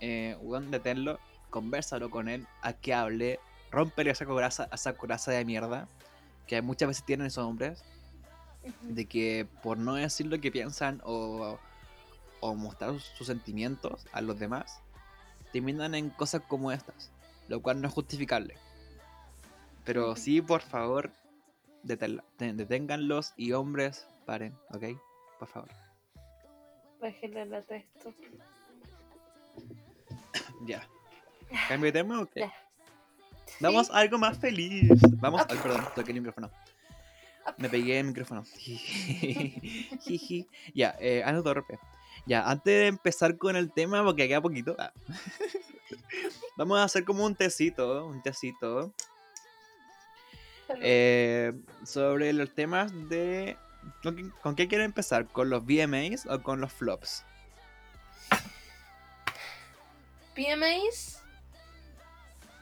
[0.00, 1.18] eh, weón, deténlo,
[1.50, 5.88] conversalo con él, a que hable, rompele esa coraza, esa coraza de mierda,
[6.46, 7.82] que muchas veces tienen esos hombres,
[8.82, 11.58] de que por no decir lo que piensan o,
[12.40, 14.80] o mostrar sus, sus sentimientos a los demás,
[15.52, 17.10] terminan en cosas como estas,
[17.48, 18.56] lo cual no es justificable.
[19.84, 21.10] Pero sí, por favor,
[21.82, 24.84] deténganlos y hombres, paren, ¿ok?
[25.40, 25.68] Por favor.
[27.00, 28.14] La testo.
[30.66, 30.86] Ya.
[31.68, 32.40] ¿Cambio de tema o qué?
[32.40, 32.52] Ya.
[33.60, 33.92] Vamos Sí.
[33.94, 34.90] a algo más feliz.
[35.16, 36.50] Vamos, ay, perdón, toqué el micrófono.
[37.56, 38.44] Me pegué el micrófono.
[40.74, 41.78] Ya, eh, ando torpe.
[42.26, 44.92] Ya, antes de empezar con el tema, porque queda poquito, ah,
[46.58, 48.92] vamos a hacer como un tecito, un tecito,
[50.80, 51.52] eh,
[51.84, 53.56] sobre los temas de...
[54.02, 55.26] ¿Con qué, con qué quieren empezar?
[55.26, 57.24] ¿Con los VMAs o con los flops?
[60.36, 61.22] VMAs.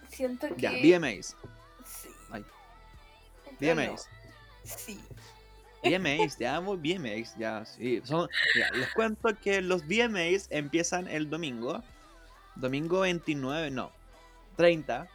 [0.08, 0.60] Siento que.
[0.60, 1.36] Ya, VMAs.
[1.84, 2.08] Sí.
[2.30, 2.44] Ay.
[3.60, 3.90] Yo VMAs.
[3.90, 3.96] no.
[4.64, 5.00] Sí.
[5.82, 8.02] VMAs, ya, muy VMAs, ya, sí.
[8.04, 11.82] Son, mira, les cuento que los VMAs empiezan el domingo.
[12.56, 13.92] Domingo 29, no,
[14.56, 15.08] 30.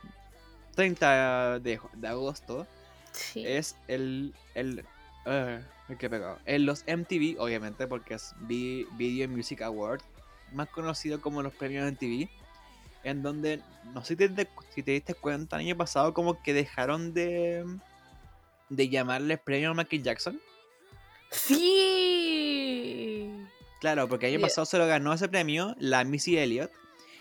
[0.75, 2.65] 30 de, de agosto.
[3.11, 3.45] Sí.
[3.45, 4.33] Es el.
[4.55, 4.85] el
[5.25, 5.61] eh,
[5.99, 6.39] qué pegado.
[6.45, 10.01] En los MTV, obviamente, porque es Vi- Video Music Award.
[10.53, 12.29] Más conocido como los premios MTV.
[13.03, 13.59] En donde,
[13.93, 17.65] no sé si te, si te diste cuenta, el año pasado como que dejaron de.
[18.69, 20.39] De llamarles premio a Michael Jackson.
[21.31, 23.29] Sí.
[23.81, 26.71] Claro, porque el año pasado se lo ganó ese premio la Missy Elliott.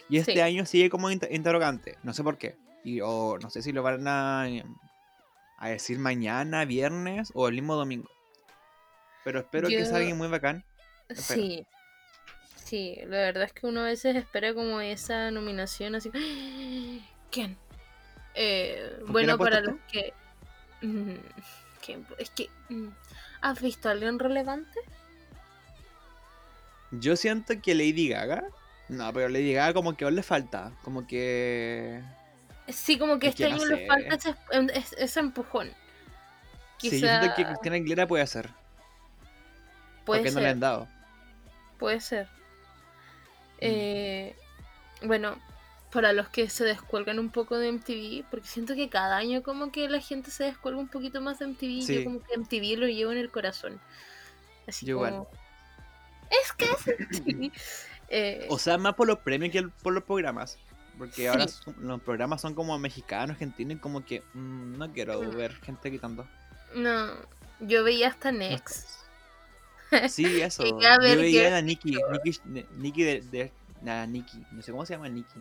[0.09, 0.40] Y este Sí.
[0.40, 1.96] año sigue como inter- interrogante.
[2.03, 2.57] No sé por qué.
[2.84, 4.46] Y, o no sé si lo van a,
[5.64, 8.10] a decir mañana, viernes o el mismo domingo.
[9.24, 10.64] Pero espero que sea alguien muy bacán.
[11.14, 11.64] Sí.
[12.56, 16.10] Sí, la verdad es que uno a veces espera como esa nominación así.
[17.30, 17.56] ¿Quién?
[18.34, 20.12] Eh, bueno, para los que
[20.80, 21.14] Mm,
[21.80, 22.48] que- es que.
[22.68, 22.88] mm,
[23.42, 24.80] ¿Has visto a alguien relevante?
[26.90, 28.44] Yo siento que Lady Gaga.
[28.88, 30.72] No, pero Lady Gaga como que aún le falta.
[30.82, 32.02] Como que.
[32.68, 33.86] Sí, como que Es que este no año le sé.
[33.86, 35.68] falta ese, em, es- ese empujón.
[36.78, 38.50] Sí, yo Quizá siento que Cristina Aguilera puede hacer.
[40.04, 40.88] puede porque ser, no le han dado.
[41.78, 42.26] puede ser.
[42.26, 42.28] Mm.
[43.60, 44.36] Eh,
[45.02, 45.36] bueno,
[45.92, 49.70] para los que se descuelgan un poco de MTV, porque siento que cada año como
[49.72, 51.94] que la gente se descuelga un poquito más de MTV, Sí.
[51.98, 53.80] yo como que MTV lo llevo en el corazón.
[54.66, 55.26] Así Yo igual.
[56.30, 57.52] Es que es MTV.
[58.08, 60.58] Eh, O sea, más por los premios que por los programas.
[61.03, 61.59] Porque ahora Sí.
[61.64, 65.34] son- los programas son como mexicanos, argentinos, y como que mm, no quiero Mm.
[65.36, 66.28] ver gente gritando.
[66.76, 67.09] no,
[67.61, 68.88] yo veía hasta Next.
[70.09, 70.64] Sí, eso.
[70.64, 72.40] Yo veía que- a Nikki, Nikki,
[72.78, 73.53] Nikki de, de-
[74.07, 75.40] Nikki, no sé cómo se llama Nikki.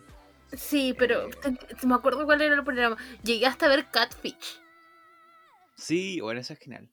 [0.52, 1.56] Sí, pero Eh.
[1.86, 2.96] me acuerdo cuál era el programa.
[3.22, 4.60] Llegué hasta ver Catfish.
[5.76, 6.88] Sí, bueno, eso es genial.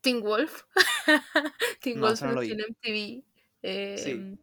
[0.00, 0.62] Teen Wolf.
[1.82, 3.24] Teen No, Wolf no lo en MTV.
[3.62, 4.38] Eh, Sí.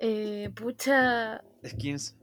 [0.00, 1.42] eh, pucha.
[1.64, 2.16] Skins.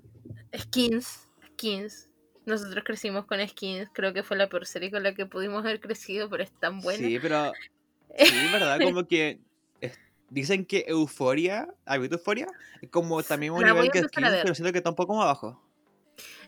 [0.58, 1.28] Skins.
[1.54, 2.10] Skins.
[2.46, 3.90] Nosotros crecimos con Skins.
[3.94, 6.82] Creo que fue la peor serie con la que pudimos haber crecido, pero es tan
[6.82, 7.08] buena.
[7.08, 7.52] Sí, pero.
[8.18, 8.80] Sí, ¿verdad?
[8.82, 9.40] Como que.
[9.82, 11.68] es- dicen que Euforia.
[11.86, 12.48] ¿Has visto Euforia?
[12.82, 15.26] Es como también un La nivel que Skins, pero siento que está un poco más
[15.26, 15.62] abajo.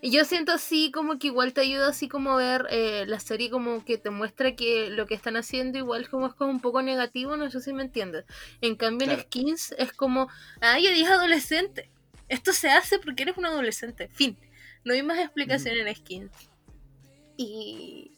[0.02, 3.50] Yo siento así como que igual te ayuda así como a ver eh, la serie
[3.52, 6.82] como que te muestra que lo que están haciendo igual como es como un poco
[6.82, 8.26] negativo, no sé si me entiendes.
[8.60, 9.24] En cambio en Claro.
[9.28, 10.28] Skins es como,
[10.60, 11.90] ay, eres adolescente.
[12.32, 14.08] Esto se hace porque eres un adolescente.
[14.08, 14.38] Fin.
[14.86, 16.32] No hay más explicación en Skins.
[17.36, 18.18] Y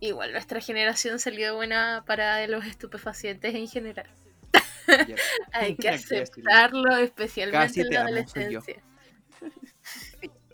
[0.00, 4.06] igual nuestra generación salió buena para los estupefacientes en general.
[5.52, 8.82] Hay que aceptarlo, especialmente en la amo, adolescencia.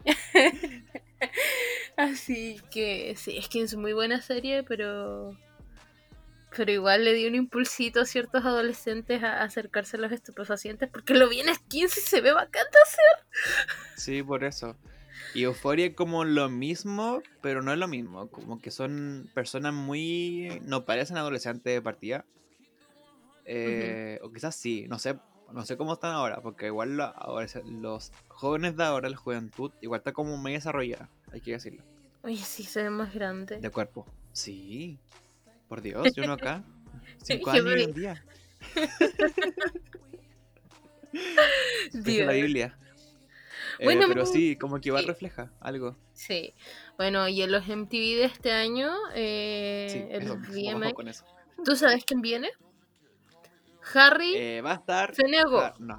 [1.97, 5.39] Así que sí, que es muy buena serie, pero
[6.57, 11.15] pero igual le dio un impulsito a ciertos adolescentes a acercarse a los estupefacientes porque
[11.15, 12.65] lo vi en skins y se ve bacán.
[13.97, 14.77] Sí, por eso.
[15.35, 18.29] Y Euforia es como lo mismo, pero no es lo mismo.
[18.29, 20.61] Como que son personas muy.
[20.65, 22.25] No parecen adolescentes de partida.
[23.45, 25.17] Eh, O quizás sí, no sé.
[25.53, 26.99] No sé cómo están ahora, porque igual
[27.47, 31.83] se- los jóvenes de ahora, la juventud, igual está como muy desarrollada, hay que decirlo.
[32.23, 33.57] Oye, sí, se ve más grande.
[33.59, 34.07] De cuerpo.
[34.35, 34.99] Sí.
[35.69, 36.63] Por Dios, yo no acá.
[37.23, 38.25] Cinco años hoy en día.
[41.93, 42.27] Dios.
[42.27, 42.79] la Biblia.
[43.79, 45.09] Eh, Bueno, pero sí, como que igual sí.
[45.09, 45.97] refleja algo.
[46.13, 46.55] Sí.
[46.97, 51.09] Bueno, y en los MTV de este año, eh, Sí, el eso, ojo VMA, con
[51.09, 51.25] eso.
[51.65, 52.51] ¿tú sabes quién viene?
[53.95, 55.15] Harry Eh, va a estar.
[55.15, 55.61] se negó.
[55.61, 55.99] Ah, no.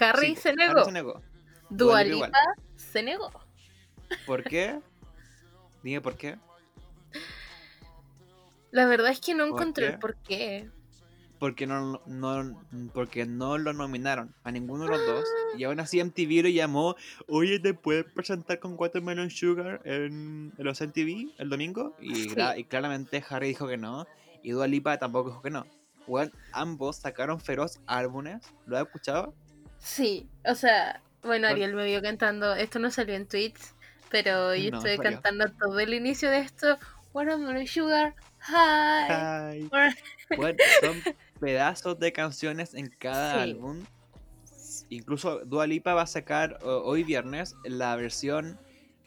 [0.00, 0.84] Harry Sí, se Harry negó.
[0.84, 1.22] se negó.
[1.70, 2.38] Dua Dua Lipa Lipa
[2.76, 3.30] se negó.
[4.26, 4.78] ¿Por qué?
[5.82, 6.38] Dime por qué.
[8.70, 9.92] La verdad es que no ¿Por encontré qué?
[9.94, 10.70] el por qué.
[11.38, 12.60] Porque no, no,
[12.92, 15.24] porque no lo nominaron a ninguno de los dos.
[15.56, 16.96] Y aún así MTV lo llamó.
[17.28, 21.94] Oye, ¿te puedes presentar con Watermelon Sugar en, en los MTV el domingo?
[22.00, 22.28] Y, Sí.
[22.34, 24.04] gra- y claramente Harry dijo que no.
[24.42, 25.64] Y Dua Lipa tampoco dijo que no.
[26.08, 28.42] Bueno, ambos sacaron feroz álbumes.
[28.66, 29.32] ¿Lo has escuchado?
[29.78, 31.46] Sí, o sea, bueno.
[31.46, 33.74] Ariel me vio cantando, esto no salió en tweets,
[34.10, 35.12] pero yo No, estuve salió.
[35.22, 36.78] cantando todo el inicio de esto.
[37.18, 38.14] Watermelon Sugar,
[38.46, 39.10] hi.
[39.10, 39.68] Ay.
[39.68, 39.94] Bueno,
[40.36, 41.02] Bueno, son
[41.40, 43.50] pedazos de canciones en cada Sí.
[43.50, 43.84] álbum.
[44.88, 48.58] Incluso Dua Lipa va a sacar hoy viernes la versión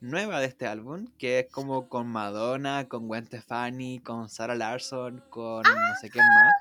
[0.02, 5.24] nueva de este álbum, que es como con Madonna, con Gwen Stefani, con Sarah Larson,
[5.30, 6.54] con no sé quién más,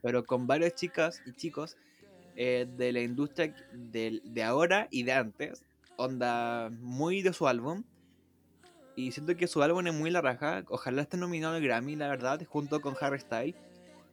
[0.00, 1.76] pero con varias chicas y chicos
[2.36, 5.62] eh, de la industria de, de ahora y de antes,
[5.96, 7.84] onda muy de su álbum.
[8.96, 10.64] Y siento que su álbum es muy la raja.
[10.68, 13.56] Ojalá esté nominado al Grammy, la verdad, junto con Harry Styles.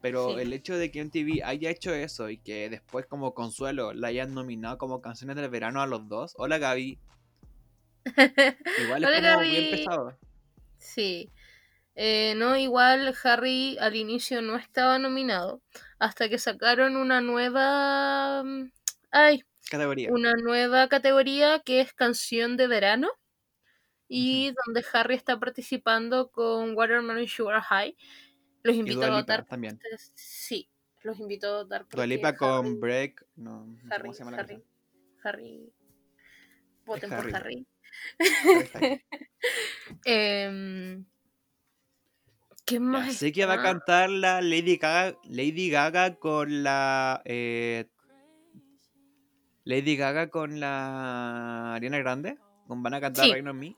[0.01, 0.41] Pero Sí.
[0.41, 4.33] el hecho de que MTV haya hecho eso y que después como consuelo la hayan
[4.33, 6.33] nominado como canciones del verano a los dos.
[6.37, 6.97] Hola Gaby.
[8.83, 9.71] Igual es Hola, como Gaby.
[9.71, 10.17] pesado.
[10.77, 11.29] sí.
[11.93, 15.61] Eh, no, igual Harry al inicio no estaba nominado,
[15.99, 18.43] hasta que sacaron una nueva...
[18.43, 18.71] mm,
[19.11, 20.09] Ay, Categoría.
[20.09, 23.09] una nueva categoría que es canción de verano
[24.13, 27.95] y donde Harry está participando con Watermelon Sugar High.
[28.63, 29.45] Los invito a votar.
[29.45, 29.79] también.
[30.15, 30.69] Sí,
[31.01, 31.81] los invito a votar.
[31.81, 33.25] Dua porque Lipa con Break.
[33.35, 34.63] No, Harry, cómo se llama la Harry.
[35.23, 35.73] Harry.
[36.85, 37.31] Voten Harry.
[37.31, 37.67] por Harry.
[40.05, 41.05] Em,
[42.65, 43.15] ¿Qué Ya más?
[43.15, 47.89] sé que va a cantar la Lady Gaga, Lady Gaga con la eh,
[49.63, 52.37] Lady Gaga con la Ariana Grande.
[52.67, 53.31] Van a cantar Sí.
[53.33, 53.77] Reino en mí.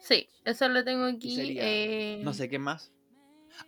[0.00, 1.36] Sí, eso lo tengo aquí.
[1.36, 1.62] sería?
[1.64, 2.92] eh, No sé qué más.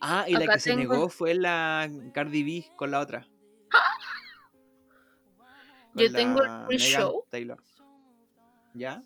[0.01, 3.27] Ah, y la que se negó fue la Cardi B con la otra.
[5.95, 7.25] Yo tengo el pre-show.
[8.75, 9.03] ¿Ya?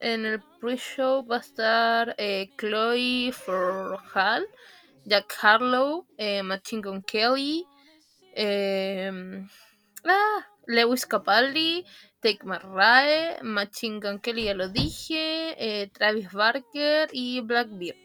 [0.00, 4.46] En el pre-show va a estar eh, Chloe Forhal,
[5.04, 7.66] Jack Harlow, eh, Machine Gun Kelly,
[8.34, 9.10] eh,
[10.04, 11.84] ah, Lewis Capaldi,
[12.20, 17.96] Take McRae, Machine Gun Kelly, ya lo dije, eh, Travis Barker y Blackbeard.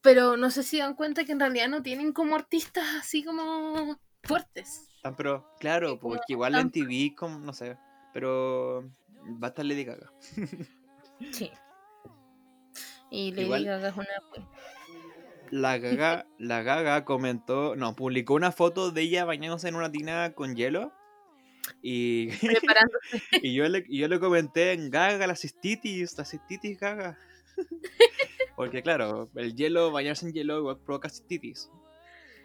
[0.00, 3.98] Pero no sé si dan cuenta que en realidad no tienen como artistas así como
[4.24, 4.88] fuertes.
[5.02, 7.76] Tan pero, claro, como porque igual en TV, como, no sé.
[8.12, 8.82] Pero
[9.42, 10.10] va a estar Lady Gaga.
[11.30, 11.52] Sí.
[13.10, 14.08] Y Lady Igual- Gaga es una.
[15.52, 20.32] La Gaga, la Gaga comentó, no, publicó una foto de ella bañándose en una tina
[20.32, 20.92] con hielo.
[21.80, 22.28] Y,
[23.42, 27.18] y yo, le, y yo le comenté en Gaga, la cistitis, la cistitis Gaga.
[28.56, 31.70] Porque claro, el hielo, bañarse en hielo igual provoca cistitis.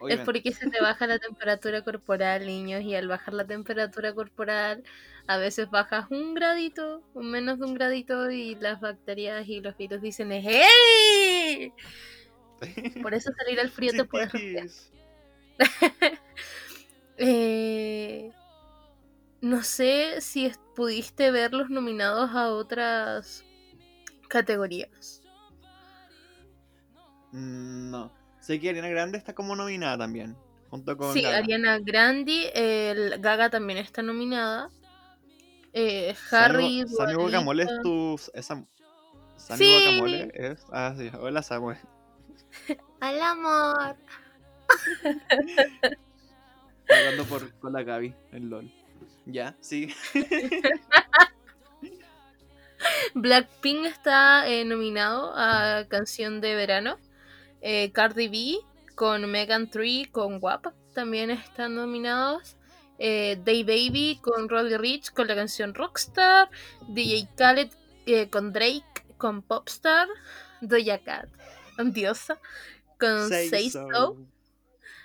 [0.08, 4.84] Es porque se te baja la temperatura corporal, niños, y al bajar la temperatura corporal,
[5.26, 9.76] a veces bajas un gradito, o menos de un gradito, y las bacterias y los
[9.76, 11.72] virus dicen ¡Hey!
[13.02, 14.68] Por eso salir al frío te puede resfriar.
[14.68, 14.92] Cistitis.
[17.20, 18.30] Eh,
[19.40, 23.44] no sé si pudiste ver los nominados a otras
[24.28, 25.22] categorías.
[27.32, 28.12] Mm, No.
[28.40, 30.36] Sé que Ariana Grande está como nominada también.
[30.70, 31.38] Junto con Sí, Gaga.
[31.38, 34.70] Ariana Grande, el Gaga también está nominada.
[35.74, 38.14] Eh, Harry, Sammy Dua Guacamole es tu.
[38.32, 38.66] Es Sam-
[39.36, 39.70] Sí.
[39.70, 40.64] Guacamole es.
[40.72, 41.10] Ah, sí.
[41.20, 41.76] Hola, Samuel.
[43.00, 43.96] Al amor.
[46.88, 48.72] Hablando por, con la Gaby en LOL.
[49.28, 49.94] Ya, sí.
[53.14, 56.98] Blackpink está eh, nominado a Canción de Verano.
[57.60, 58.58] Eh, Cardi B
[58.94, 62.56] con Megan Tree con WAP también están nominados.
[62.98, 66.48] Eh, Day Baby con Roddy Rich con la canción Rockstar.
[66.88, 67.70] DJ Khaled
[68.06, 70.08] eh, con Drake con Popstar.
[70.60, 71.28] Doja Cat,
[71.92, 72.40] diosa,
[72.98, 74.16] con Say, so.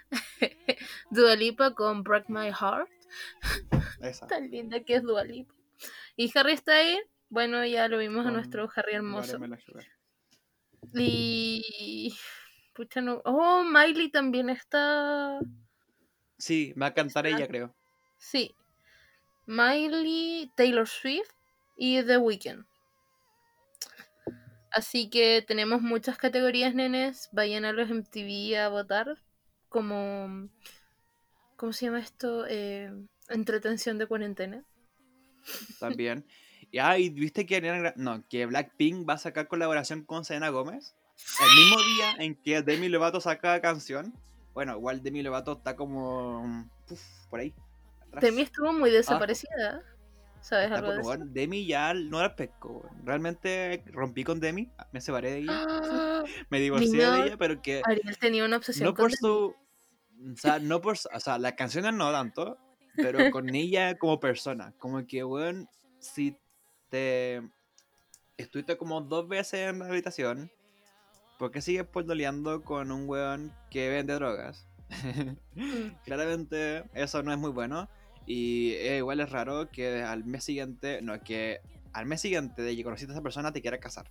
[1.11, 2.89] Dua Lipa con Break My Heart.
[4.01, 4.27] Esa.
[4.27, 5.53] Tan linda que es Dua Lipa.
[6.15, 9.39] Y Harry Styles, bueno, ya lo vimos a nuestro Harry hermoso.
[10.93, 12.15] Y.
[12.73, 13.21] Pucha, no.
[13.25, 15.39] Oh, Miley también está.
[16.37, 17.73] Sí, va a cantar ella, creo.
[18.17, 18.55] Sí.
[19.45, 21.31] Miley, Taylor Swift
[21.77, 22.65] y The Weeknd.
[24.71, 27.29] Así que tenemos muchas categorías, nenes.
[27.31, 29.17] Vayan a los MTV a votar.
[29.69, 30.49] Como.
[31.63, 32.45] ¿Cómo se llama esto?
[32.45, 32.91] Eh,
[33.29, 34.65] entretención de cuarentena.
[35.79, 36.25] También.
[36.71, 40.93] Y, ah, y viste que No, que Blackpink va a sacar colaboración con Selena Gómez.
[41.39, 44.13] El mismo día en que Demi Lovato saca canción.
[44.53, 46.67] Bueno, igual Demi Lovato está como.
[46.89, 47.53] uf, por ahí.
[48.07, 48.23] atrás.
[48.23, 49.81] Demi estuvo muy desaparecida.
[50.41, 51.17] ¿Sabes algo de eso?
[51.27, 52.89] Demi ya no era pesco.
[53.05, 57.61] Realmente rompí con Demi, me separé de ella, Ah, me divorcié niño, de ella, pero
[57.61, 59.17] que Ariel tenía una obsesión no con por Demi.
[59.21, 59.62] su.
[60.31, 60.97] O sea, no por.
[61.13, 62.57] O sea, las canciones no tanto,
[62.95, 64.73] pero con ella como persona.
[64.77, 65.67] Como que, weón,
[65.99, 66.37] si
[66.89, 67.41] te.
[68.37, 70.51] Estuviste como dos veces en la habitación,
[71.37, 74.67] ¿por qué sigues poldoleando con un weón que vende drogas?
[76.05, 77.89] Claramente eso no es muy bueno.
[78.25, 81.59] Y eh, igual es raro que al mes siguiente, no, que
[81.91, 84.09] al mes siguiente de que conociste a esa persona te quiera casar.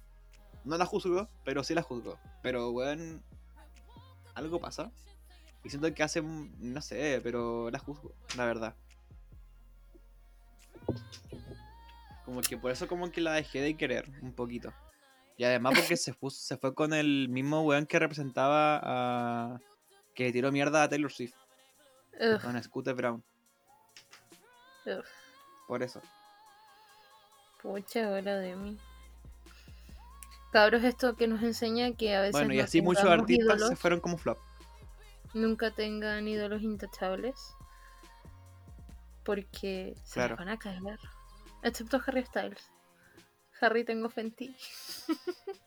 [0.64, 2.18] No la juzgo, pero sí la juzgo.
[2.42, 3.22] Pero, weón,
[4.34, 4.92] algo pasa.
[5.64, 8.74] Y siento que hace, un- no sé, pero la juzgo, la verdad.
[12.24, 14.72] Como que por eso como que la dejé de querer un poquito.
[15.36, 19.60] Y además porque se, fu- se fue con el mismo weón que representaba a...
[20.14, 21.34] Que le tiró mierda a Taylor Swift.
[22.20, 23.24] Ugh, Con Scooter Brown.
[24.86, 25.04] ugh.
[25.66, 26.02] Por eso.
[27.62, 28.78] Pucha, ahora de mí.
[30.52, 33.76] Cabros, esto que nos enseña que a veces Bueno, y así muchos artistas ídolos, se
[33.76, 34.38] fueron como flop.
[35.34, 37.54] Nunca tengan ídolos intachables.
[39.24, 40.36] Porque se Claro.
[40.36, 40.80] van a caer.
[41.62, 42.70] Excepto Harry Styles.
[43.60, 44.56] Harry, tengo fe en ti.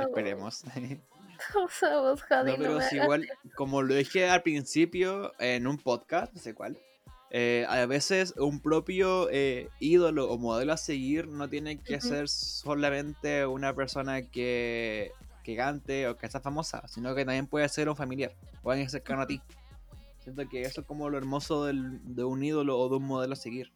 [0.00, 0.64] Esperemos.
[0.74, 1.00] Harry,
[1.54, 6.54] No, no pero hagas igual, como lo dije al principio en un podcast, no sé
[6.54, 6.78] cuál,
[7.30, 12.28] eh, a veces un propio eh, ídolo o modelo a seguir no tiene que ser
[12.28, 15.12] solamente una persona que,
[15.44, 18.88] que cante o que sea famosa, sino que también puede ser un familiar o alguien
[18.90, 19.40] cercano a ti.
[20.18, 23.34] Siento que eso es como lo hermoso del- de un ídolo o de un modelo
[23.34, 23.70] a seguir.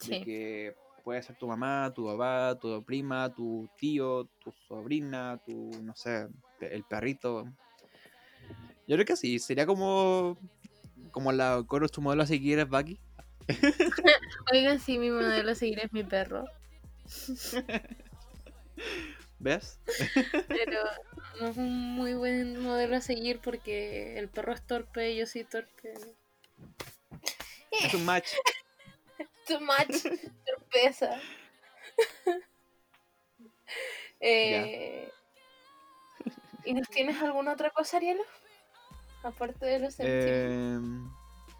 [0.00, 0.20] De Sí.
[0.24, 5.94] que puede ser tu mamá, tu papá, tu prima, tu tío, tu sobrina, tu, no
[5.94, 6.26] sé,
[6.60, 7.44] el perrito.
[8.88, 10.36] Yo creo que sí, sería como,
[11.12, 12.98] como la, ¿cuál es tu modelo a seguir es Bucky?
[14.52, 16.44] Oigan, sí, mi modelo a seguir es mi perro.
[19.44, 19.78] ¿Ves?
[20.48, 20.80] Pero
[21.38, 25.26] no es un muy buen modelo a seguir porque el perro es torpe y yo
[25.26, 25.92] soy torpe.
[27.70, 28.28] Es un match.
[29.46, 30.02] Too much
[30.46, 31.20] torpeza.
[34.20, 35.10] eh,
[36.64, 38.24] ¿Y nos tienes alguna otra cosa, Ariela?
[39.24, 39.96] Aparte de los.
[39.98, 40.80] Eh,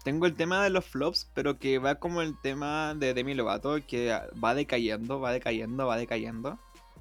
[0.03, 3.77] tengo el tema de los flops, pero que va como el tema de Demi Lovato,
[3.85, 6.57] que va decayendo, va decayendo, va decayendo.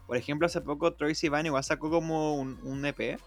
[0.07, 3.19] Por ejemplo, hace poco Troy Sivan igual sacó como un, un EP,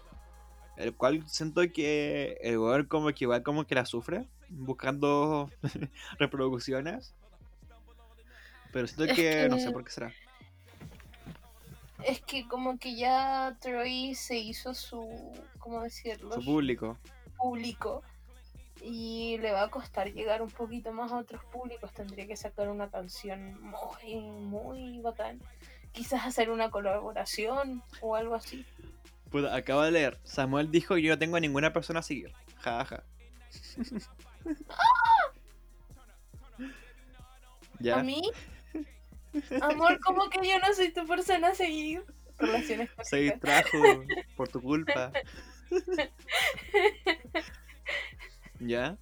[0.76, 5.50] el cual siento que el weón como que igual como que la sufre, buscando
[6.18, 7.14] reproducciones.
[8.72, 10.12] Pero siento Es que, no sé por qué será.
[12.04, 16.34] Es que como que ya Troy se hizo su, ¿cómo decirlo?
[16.34, 16.96] Su público.
[17.36, 18.02] público
[18.82, 21.92] y le va a costar llegar un poquito más a otros públicos.
[21.92, 25.40] Tendría que sacar una canción muy, muy bacán.
[25.92, 28.64] Quizás hacer una colaboración o algo así.
[29.52, 30.18] Acabo de leer.
[30.24, 32.32] Samuel dijo yo no tengo ninguna persona a seguir.
[32.58, 33.02] Ja, ja.
[37.80, 38.00] ¿Ya?
[38.00, 38.22] ¿A mí?
[39.60, 42.04] Amor, ¿cómo que yo no soy tu persona a seguir?
[42.38, 43.78] Relaciones Se distrajo
[44.36, 45.12] por tu culpa.
[48.60, 48.96] ¿Ya?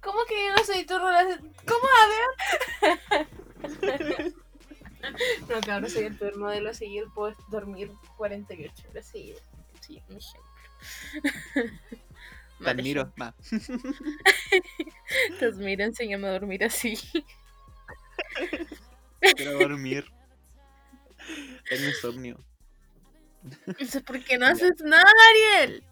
[0.00, 1.52] ¿Cómo que yo no soy tu relación?
[1.66, 1.88] ¿Cómo?
[2.00, 2.08] A
[4.00, 4.34] ver.
[5.48, 7.04] no, cabrón, soy el peor modelo a seguir.
[7.14, 9.42] Puedo dormir 48 horas seguidas.
[9.80, 10.52] Sí, un ejemplo.
[12.62, 13.12] Te admiro.
[13.20, 13.34] Va.
[15.38, 16.96] Te admiro, enséñame a dormir así.
[19.36, 20.04] Quiero dormir.
[21.68, 22.38] Tengo insomnio.
[23.66, 25.84] Entonces, ¿por qué no haces nada, Ariel?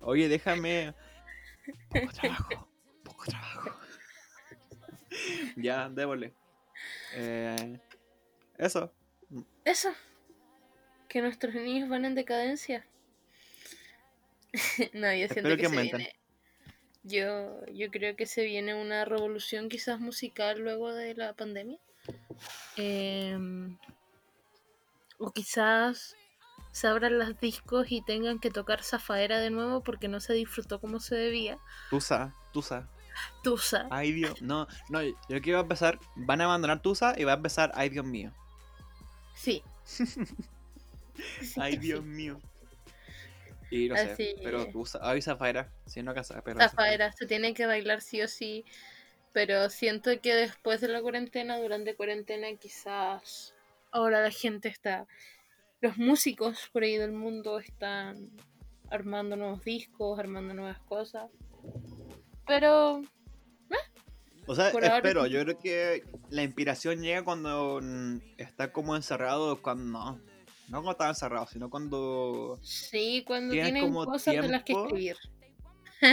[0.00, 0.94] Oye, déjame.
[1.88, 2.68] Poco trabajo.
[3.02, 3.80] Poco trabajo.
[5.56, 6.34] ya, débole.
[7.14, 7.80] Eh,
[8.58, 8.92] eso.
[9.64, 9.90] Eso.
[11.08, 12.86] Que nuestros niños van en decadencia.
[14.92, 16.14] no, yo siento Espero que, que se viene.
[17.02, 21.78] Yo, yo creo que se viene una revolución quizás musical luego de la pandemia.
[22.76, 23.78] Em,
[25.18, 26.16] o quizás
[26.72, 30.80] se abran los discos y tengan que tocar Zafaera de nuevo porque no se disfrutó
[30.80, 31.58] como se debía.
[31.90, 32.88] Tusa, Tusa.
[33.42, 33.86] Tusa.
[33.90, 34.42] Ay, Dios.
[34.42, 35.98] No, no, yo a empezar.
[36.16, 37.70] Van a abandonar Tusa y va a empezar.
[37.74, 38.32] Ay, Dios mío.
[39.34, 39.62] Sí.
[41.56, 41.76] Ay.
[41.76, 42.40] Dios mío.
[43.70, 44.70] Y no sé, Así pero es.
[44.70, 45.00] Tusa.
[45.02, 45.70] Ay, Zafaera.
[45.86, 46.60] Si no casa, pero.
[46.60, 48.64] Zafaera, se tiene que bailar sí o sí.
[49.32, 53.54] Pero siento que después de la cuarentena, durante cuarentena, quizás
[53.90, 55.06] ahora la gente está.
[55.80, 58.30] Los músicos por ahí del mundo están
[58.90, 61.30] armando nuevos discos, armando nuevas cosas.
[62.46, 63.02] Pero
[64.46, 65.30] O sea, Por ahora espero, sí.
[65.30, 70.12] yo creo que la inspiración llega cuando mm, está como encerrado, cuando no,
[70.68, 74.86] no cuando está encerrado, sino cuando, sí, cuando tienen como cosas de las que tiempo.
[74.86, 75.16] escribir.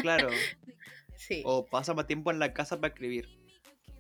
[0.02, 0.30] claro,
[1.18, 3.28] Sí, o pasa más tiempo en la casa para escribir,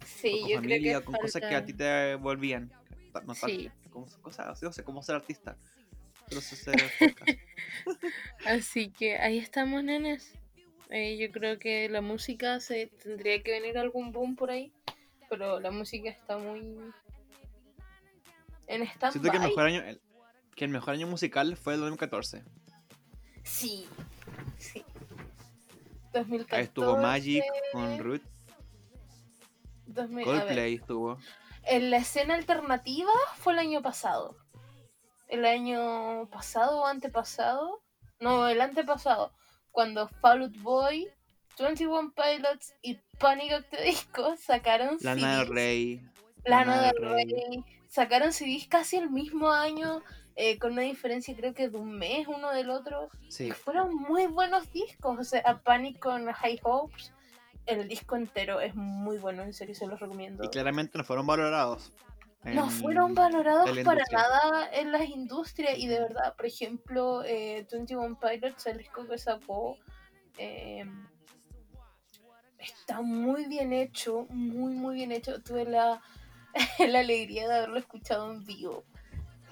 [0.05, 2.71] sí, o con yo familia, creo que con cosas que a falta- ti te volvían,
[3.27, 3.69] no Sí.
[3.91, 5.57] como cosas no sé cómo ser artista,
[6.29, 7.29] pero ser podcast.
[8.45, 10.33] Así que ahí estamos, nenes.
[10.91, 14.73] Eh, yo creo que la música se tendría que venir algún boom por ahí,
[15.29, 16.59] pero la música está muy
[18.67, 20.01] en stand Siento que el mejor año, el-
[20.55, 22.43] que el mejor año musical fue el 2014,
[23.43, 23.87] Sí,
[24.57, 24.83] sí.
[26.13, 26.55] 2014.
[26.57, 28.21] ahí estuvo Magic con Ruth,
[29.87, 31.17] 2000 a ver, Coldplay estuvo,
[31.63, 34.35] En la escena alternativa fue el año pasado.
[35.27, 37.81] El año pasado o antepasado.
[38.19, 39.31] No, el antepasado.
[39.71, 41.07] Cuando Fall Out Boy,
[41.57, 43.51] 21 Pilots y Panic!
[43.53, 45.55] at the Disco sacaron Lana del CDs.
[45.55, 46.01] Rey,
[46.45, 47.25] Lana del Rey.
[47.25, 47.65] Rey.
[47.87, 50.01] Sacaron CDs casi el mismo año,
[50.35, 53.09] eh, con una diferencia creo que de un mes uno del otro.
[53.29, 55.19] sí, Y fueron muy buenos discos.
[55.19, 57.13] O sea, Panic con High Hopes.
[57.67, 60.43] El disco entero es muy bueno, en serio se los recomiendo.
[60.43, 61.91] y claramente no fueron valorados.
[62.43, 68.17] No fueron valorados para nada en las industrias y de verdad, por ejemplo, eh, 21
[68.19, 69.77] Pilots, el disco que sacó,
[70.39, 70.83] eh,
[72.57, 75.41] está muy bien hecho, muy muy bien hecho.
[75.41, 76.01] Tuve la,
[76.79, 78.83] la alegría de haberlo escuchado en vivo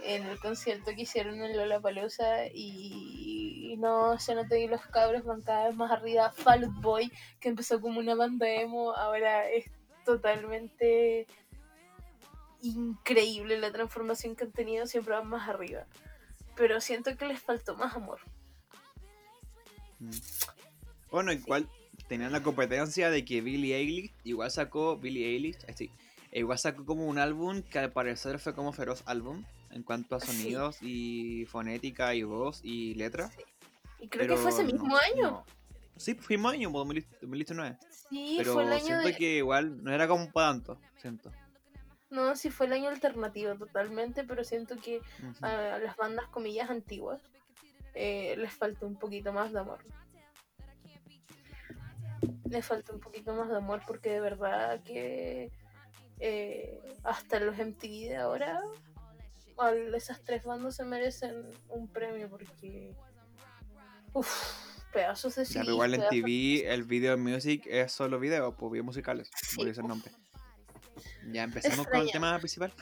[0.01, 5.25] en el concierto que hicieron en Lollapalooza y, y no se nota que los cabros
[5.25, 6.31] van cada vez más arriba.
[6.31, 9.65] Fall Boy, que empezó como una banda emo, ahora es
[10.05, 11.27] totalmente
[12.61, 15.85] increíble la transformación que han tenido, siempre van más arriba.
[16.55, 18.19] Pero siento que les faltó más amor.
[19.99, 20.09] Mm.
[21.11, 21.69] Bueno, igual
[22.07, 25.91] tenían la competencia de que Billie Eilish igual sacó Billie Eilish, así,
[26.31, 30.19] igual sacó como un álbum que al parecer fue como feroz álbum en cuanto a
[30.19, 30.27] Sí.
[30.27, 33.31] sonidos y fonética y voz y letra.
[33.99, 35.31] Y creo que fue ese pero mismo no- año.
[35.31, 35.45] no.
[35.97, 37.77] Sí, fue mismo año, 2019.
[38.09, 39.15] Sí, Pero fue el año siento de...
[39.17, 41.31] que igual no era como para tanto, siento.
[42.09, 45.01] No, sí fue el año alternativo totalmente, pero siento que
[45.41, 47.21] a las bandas comillas antiguas
[47.93, 49.79] eh, les falta un poquito más de amor.
[52.49, 55.51] Les falta un poquito más de amor porque de verdad que
[56.19, 58.61] eh, hasta los MTV de ahora,
[59.95, 62.95] esas tres bandas se merecen un premio porque...
[64.13, 68.71] Uff, pedazos de Ya, CD, igual en TV el video music es solo video, pues
[68.71, 70.11] videos musicales, Sí, por ese nombre.
[71.31, 72.73] Ya empezamos con el tema principal.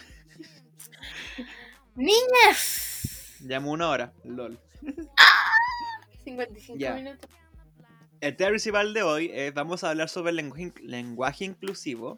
[1.95, 3.35] ¡Niñas!
[3.41, 4.59] Llamo una hora, lol.
[6.23, 6.93] 55 Ya.
[6.93, 7.29] minutos.
[8.19, 12.17] El tema principal de hoy es, vamos a hablar sobre el lenguaje, inc- lenguaje inclusivo.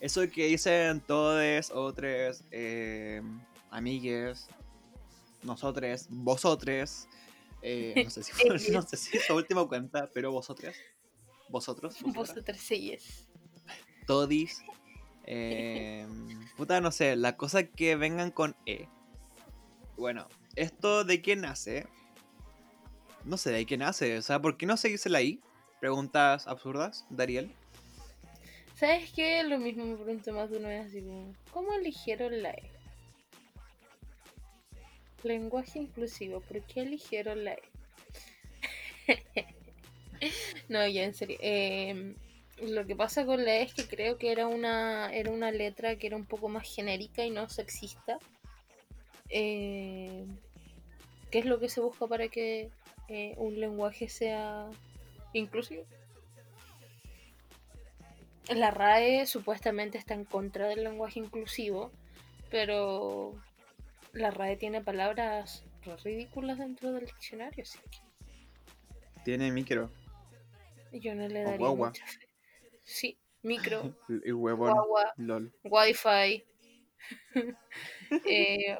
[0.00, 3.22] Eso que dicen todos, otros, eh,
[3.70, 4.48] amigues,
[5.42, 7.06] nosotros, vosotros.
[7.60, 8.32] eh, no, sé si
[8.72, 10.74] no sé si es su última cuenta, pero vosotros.
[11.48, 11.94] Vosotros.
[12.00, 12.14] vosotras.
[12.28, 13.28] Vosotras selles.
[14.06, 14.62] Todis.
[15.24, 16.06] Eh,
[16.56, 18.88] puta, no sé, la cosa que vengan con E.
[19.96, 21.86] Bueno, ¿esto de qué nace?
[23.24, 25.40] No sé de qué nace, o sea, ¿por qué no se dice la I?
[25.80, 27.52] Preguntas absurdas, Dariel.
[28.74, 29.44] ¿Sabes qué?
[29.44, 32.62] Lo mismo me pregunté más de una vez, así como, ¿cómo eligieron la E?
[35.22, 37.62] Lenguaje inclusivo, ¿por qué eligieron la E?
[40.68, 41.38] no, ya en serio.
[41.40, 42.16] em,
[42.68, 45.96] lo que pasa con la E es que creo que era una, era una letra
[45.96, 48.18] que era un poco más genérica y no sexista.
[49.28, 50.26] Eh,
[51.30, 52.70] ¿Qué es lo que se busca para que
[53.08, 54.68] eh, un lenguaje sea
[55.32, 55.84] inclusivo?
[58.48, 61.90] La RAE supuestamente está en contra del lenguaje inclusivo,
[62.50, 63.34] pero
[64.12, 65.64] la RAE tiene palabras
[66.04, 67.78] ridículas dentro del diccionario, así
[69.24, 69.90] Tiene micro
[70.92, 72.31] que yo no le daría mucha fe.
[72.84, 74.72] Sí, micro, y huevón.
[74.72, 75.52] guagua, LOL.
[75.64, 76.44] wifi.
[78.26, 78.76] Eh,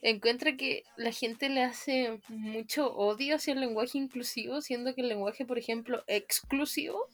[0.00, 5.08] encuentra que la gente le hace mucho odio hacia el lenguaje inclusivo, siendo que el
[5.08, 7.08] lenguaje, por ejemplo, exclusivo,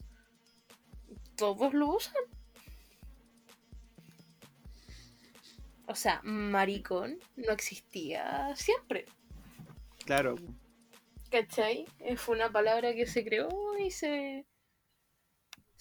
[1.35, 2.13] todos lo usan.
[5.87, 9.05] O sea, maricón no existía siempre.
[10.05, 10.35] Claro,
[11.31, 11.85] ¿Cachai?
[12.17, 14.45] Fue una palabra que se creó y se,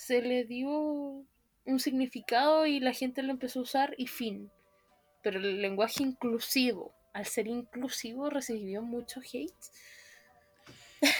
[0.01, 4.51] se le dio un significado y la gente lo empezó a usar y fin.
[5.23, 9.53] Pero el lenguaje inclusivo, al ser inclusivo, recibió mucho hate.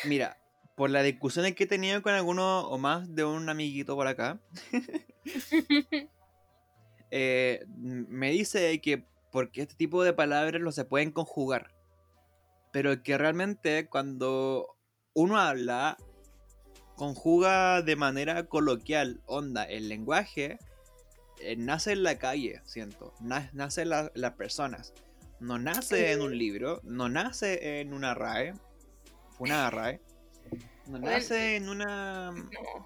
[0.05, 0.39] mira,
[0.77, 4.41] por las discusiones que he tenido con alguno o más de un amiguito por acá,
[7.11, 11.75] eh, me dice que porque este tipo de palabras no se pueden conjugar.
[12.73, 14.75] Pero que realmente cuando
[15.13, 15.99] uno habla,
[17.05, 20.59] conjuga de manera coloquial, onda, el lenguaje
[21.41, 24.93] eh, nace en la calle, siento, na- nace en la- las personas.
[25.41, 28.53] No nace en un libro, no nace en una RAE,
[29.39, 30.03] una RAE,
[30.89, 32.35] no nace en una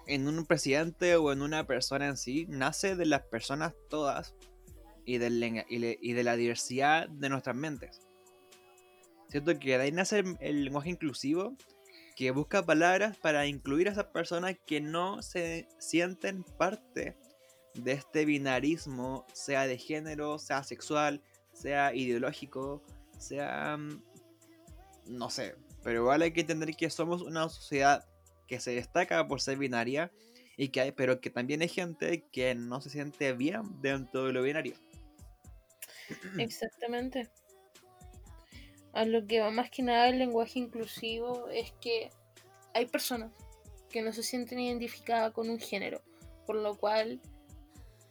[0.07, 4.33] en un presidente o en una persona en sí, nace de las personas todas
[5.03, 7.99] y, del lenga- y, le- y de la diversidad de nuestras mentes.
[9.27, 11.57] Siento que de ahí nace el, el lenguaje inclusivo
[12.15, 17.17] que busca palabras para incluir a esas personas que no se sienten parte
[17.73, 22.81] de este binarismo, sea de género, sea sexual, sea ideológico,
[23.17, 23.77] sea...
[23.77, 24.01] mm,
[25.07, 28.07] no sé, pero igual hay que entender que somos una sociedad
[28.47, 30.11] que se destaca por ser binaria
[30.57, 34.33] y que hay, pero que también hay gente que no se siente bien dentro de
[34.33, 34.75] lo binario.
[36.37, 37.29] Exactamente.
[38.95, 42.09] A lo que va más que nada el lenguaje inclusivo es que
[42.73, 43.31] hay personas
[43.89, 46.01] que no se sienten identificadas con un género,
[46.45, 47.19] por lo cual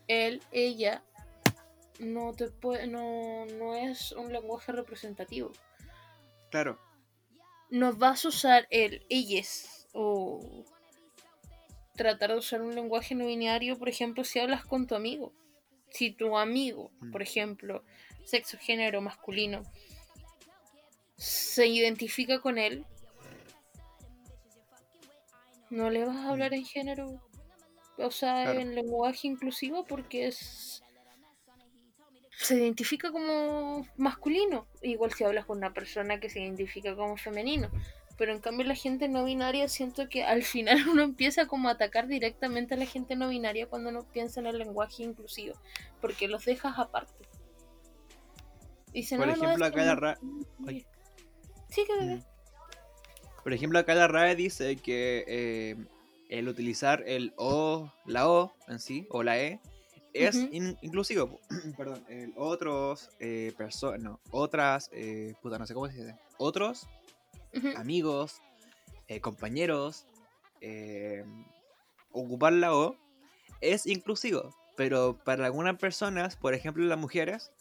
[0.08, 1.02] él, ella,
[1.98, 5.50] no te puede, no, no es un lenguaje representativo.
[6.50, 6.78] Claro,
[7.70, 10.64] No vas a usar el ellas o
[11.96, 15.32] tratar de usar un lenguaje no binario, por ejemplo, si hablas con tu amigo.
[15.90, 17.10] Si tu amigo, Mm.
[17.10, 17.84] por ejemplo,
[18.24, 19.62] sexo, género, masculino,
[21.16, 22.84] se identifica con él,
[25.70, 27.20] no le vas a hablar en género,
[27.98, 28.60] o sea, Claro.
[28.60, 30.80] en lenguaje inclusivo porque es
[32.36, 37.70] se identifica como masculino, igual si hablas con una persona que se identifica como femenino.
[38.18, 41.72] Pero en cambio la gente no binaria siento que al final uno empieza como a
[41.72, 45.54] atacar directamente a la gente no binaria cuando no piensa en el lenguaje inclusivo,
[46.00, 47.24] porque los dejas aparte.
[49.16, 50.18] Por "No, no, ejemplo, acá la ra-
[50.66, 50.86] Ay.
[51.74, 52.22] Sí, que Mm.
[53.42, 55.76] Por ejemplo, acá la RAE dice que eh,
[56.30, 59.60] el utilizar el O, la O en sí, o la E,
[60.14, 61.40] es in- inclusivo.
[61.76, 66.16] Perdón, el otros, eh, personas, no, otras, eh, puta, no sé cómo se dice.
[66.38, 66.86] Otros,
[67.76, 68.40] amigos,
[69.08, 70.06] eh, compañeros,
[70.60, 71.24] eh,
[72.12, 72.96] ocupar la O
[73.60, 74.54] es inclusivo.
[74.76, 77.52] Pero para algunas personas, por ejemplo las mujeres,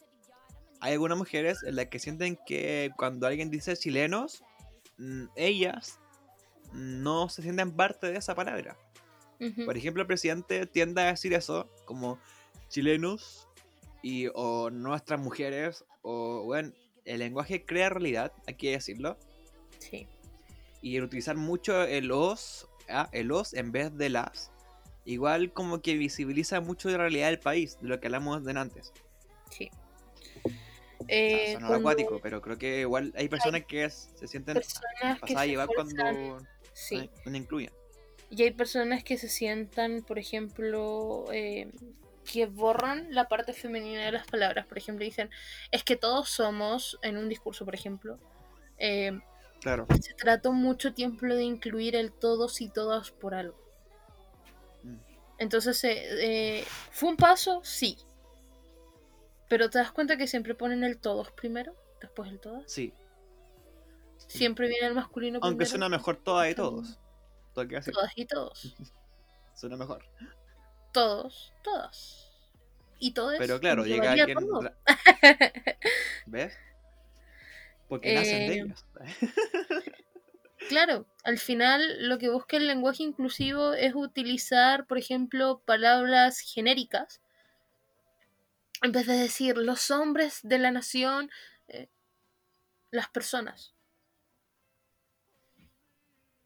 [0.83, 4.43] hay algunas mujeres en las que sienten que cuando alguien dice chilenos,
[4.97, 5.97] mm, ellas
[6.73, 8.77] no se sienten parte de esa palabra.
[9.65, 12.17] Por ejemplo, el presidente tiende a decir eso, como
[12.69, 13.47] chilenos
[14.01, 16.71] y o nuestras mujeres, o bueno,
[17.05, 19.17] el lenguaje crea realidad, hay que decirlo,
[19.79, 20.07] Sí.
[20.81, 24.51] y el utilizar mucho el os, ah, el os en vez de las,
[25.05, 28.59] igual como que visibiliza mucho de la realidad del país, de lo que hablamos de
[28.59, 28.91] antes.
[29.49, 29.71] Sí.
[31.03, 34.55] O sea, Eh, cuando acuático, pero creo que igual hay personas que es- se sienten
[34.55, 37.09] personas que pasadas a se llevar esfuerzan- cuando, Sí.
[37.23, 37.71] cuando incluyen.
[38.29, 41.69] Y hay personas que se sientan, por ejemplo, eh,
[42.31, 44.65] que borran la parte femenina de las palabras.
[44.65, 45.29] Por ejemplo, dicen,
[45.71, 48.17] es que todos somos, en un discurso, por ejemplo,
[48.77, 49.11] eh,
[49.61, 49.85] Claro.
[50.01, 53.57] se trató mucho tiempo de incluir el todos y todas por algo.
[54.83, 54.95] Mm.
[55.37, 57.61] Entonces, eh, eh, ¿fue un paso?
[57.63, 57.97] Sí.
[59.49, 62.71] Pero te das cuenta que siempre ponen el todos primero, después el todas.
[62.71, 62.93] Sí.
[64.27, 65.69] Siempre viene el masculino Aunque primero.
[65.69, 66.81] suena mejor toda de Femenino.
[66.81, 66.99] todos.
[67.93, 68.75] Todas y todos.
[69.55, 70.03] Suena mejor.
[70.91, 72.31] Todos, todas.
[72.99, 73.35] Y todos.
[73.37, 74.37] Pero claro, llega alguien.
[74.39, 74.71] todo.
[76.25, 76.57] ¿Ves?
[77.87, 78.85] Porque nacen de Eh, ellos.
[80.69, 87.19] Claro, al final lo que busca el lenguaje inclusivo es utilizar, por ejemplo, palabras genéricas.
[88.83, 91.31] En vez de decir los hombres de la nación,
[91.69, 91.87] eh,
[92.91, 93.73] las personas.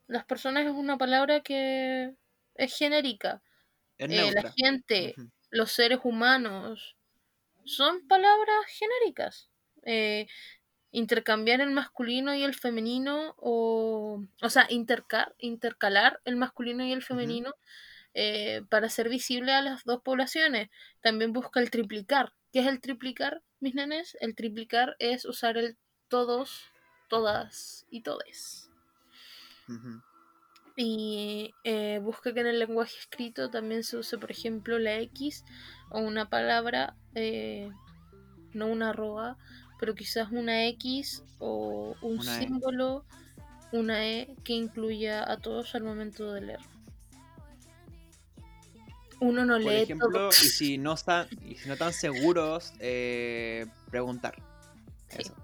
[0.06, 2.14] Las personas es una palabra que
[2.54, 3.42] es genérica.
[3.98, 5.14] Es Eh, la gente,
[5.50, 6.96] los seres humanos,
[7.64, 9.50] son palabras genéricas.
[9.82, 10.28] Eh,
[10.92, 17.02] intercambiar el masculino y el femenino, o, o sea, intercar, intercalar el masculino y el
[17.02, 17.54] femenino
[18.20, 20.70] eh, para ser visible a las dos poblaciones.
[21.00, 22.32] También busca el triplicar.
[22.52, 24.16] ¿Qué es el triplicar, mis nenes?
[24.20, 26.64] El triplicar es usar el todos,
[27.08, 28.72] todas y todes.
[30.74, 35.44] Y eh, busca que en el lenguaje escrito también se use, por ejemplo, la X
[35.90, 37.70] o una palabra, eh,
[38.52, 39.38] no una arroba,
[39.78, 42.40] pero quizás una X o un Una E.
[42.40, 43.04] símbolo,
[43.70, 46.77] una E que incluya a todos al momento de leer.
[49.20, 50.28] Uno no Por lee ejemplo, todo.
[50.28, 54.34] y si no están, y si no están seguros, eh, preguntar.
[55.08, 55.18] Sí.
[55.22, 55.34] Eso.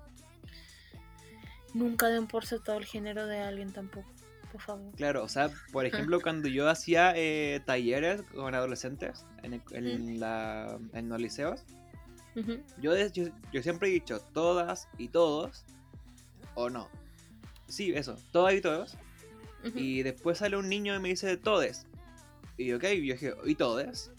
[1.72, 4.09] Nunca den por sentado el género de alguien tampoco,
[4.53, 4.93] por favor.
[4.97, 10.20] Claro, o sea, por ejemplo, cuando yo hacía eh, talleres con adolescentes en, el- en
[10.20, 11.64] la, en los liceos,
[12.81, 15.64] yo, yo, yo siempre he dicho todas y todos,
[16.55, 16.89] o no.
[17.66, 18.97] Sí, eso, todas y todos.
[19.75, 21.87] Y después sale un niño y me dice todes.
[22.57, 24.11] Y ok, yo dije, ¿y todes?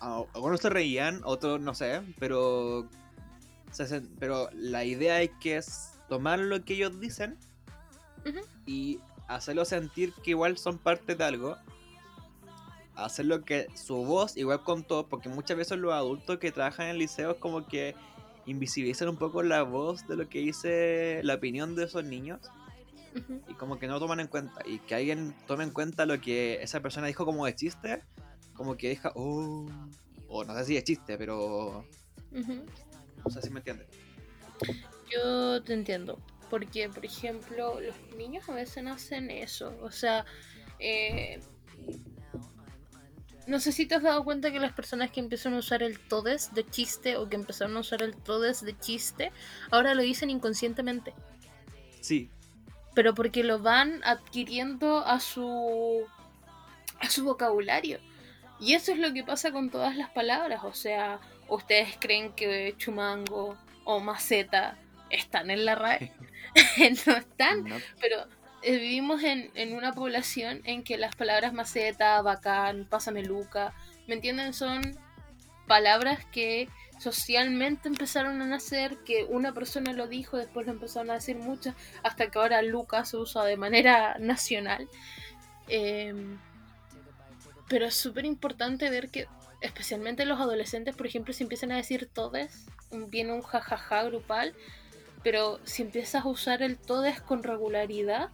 [0.00, 2.88] A- Algunos se reían, otros no sé, pero.
[3.72, 7.36] se pero la idea es que es tomar lo que ellos dicen
[8.66, 8.98] y
[9.28, 11.56] hacerlo sentir que igual son parte de algo.
[12.94, 17.36] Hacerlo que su voz igual contó, porque muchas veces los adultos que trabajan en liceos
[17.36, 17.94] como que
[18.46, 22.40] invisibilizan un poco la voz de lo que dice la opinión de esos niños
[23.48, 26.20] Y como que no lo toman en cuenta y que alguien tome en cuenta lo
[26.20, 28.02] que esa persona dijo como de chiste
[28.52, 29.66] como que deja oh
[30.28, 31.84] o no sé si es chiste pero
[32.32, 32.64] ujú.
[33.24, 33.86] no sé si me entiendes
[35.10, 36.18] Yo te entiendo.
[36.50, 39.76] Porque, por ejemplo, los niños a veces hacen eso.
[39.82, 40.24] O sea,
[40.78, 41.40] eh,
[43.46, 45.98] no sé si te has dado cuenta que las personas que empiezan a usar el
[45.98, 49.32] todes de chiste o que empezaron a usar el todes de chiste,
[49.70, 51.14] ahora lo dicen inconscientemente.
[52.00, 52.30] sí
[52.98, 56.04] Pero porque lo van adquiriendo a su,
[56.98, 58.00] a su vocabulario.
[58.58, 60.64] Y eso es lo que pasa con todas las palabras.
[60.64, 64.76] O sea, ustedes creen que chumango o maceta
[65.10, 66.12] están en la RAE.
[67.06, 67.62] no están.
[67.62, 68.26] no, Pero
[68.62, 73.74] eh, vivimos en, en una población en que las palabras maceta, bacán, pásame luca,
[74.08, 74.52] ¿me entienden?
[74.52, 74.82] Son
[75.68, 76.68] palabras que
[76.98, 81.74] socialmente empezaron a nacer, que una persona lo dijo, después lo empezaron a decir muchas,
[82.02, 84.88] hasta que ahora Lucas se usa de manera nacional.
[85.68, 86.38] Em,
[87.68, 89.26] pero es súper importante ver que,
[89.60, 94.54] especialmente los adolescentes, por ejemplo, si empiezan a decir todes, viene un jajaja grupal,
[95.22, 98.30] pero si empiezas a usar el todes con regularidad,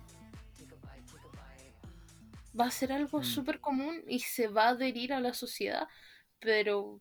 [2.58, 3.24] va a ser algo Mm.
[3.24, 5.88] súper común y se va a adherir a la sociedad,
[6.38, 7.00] pero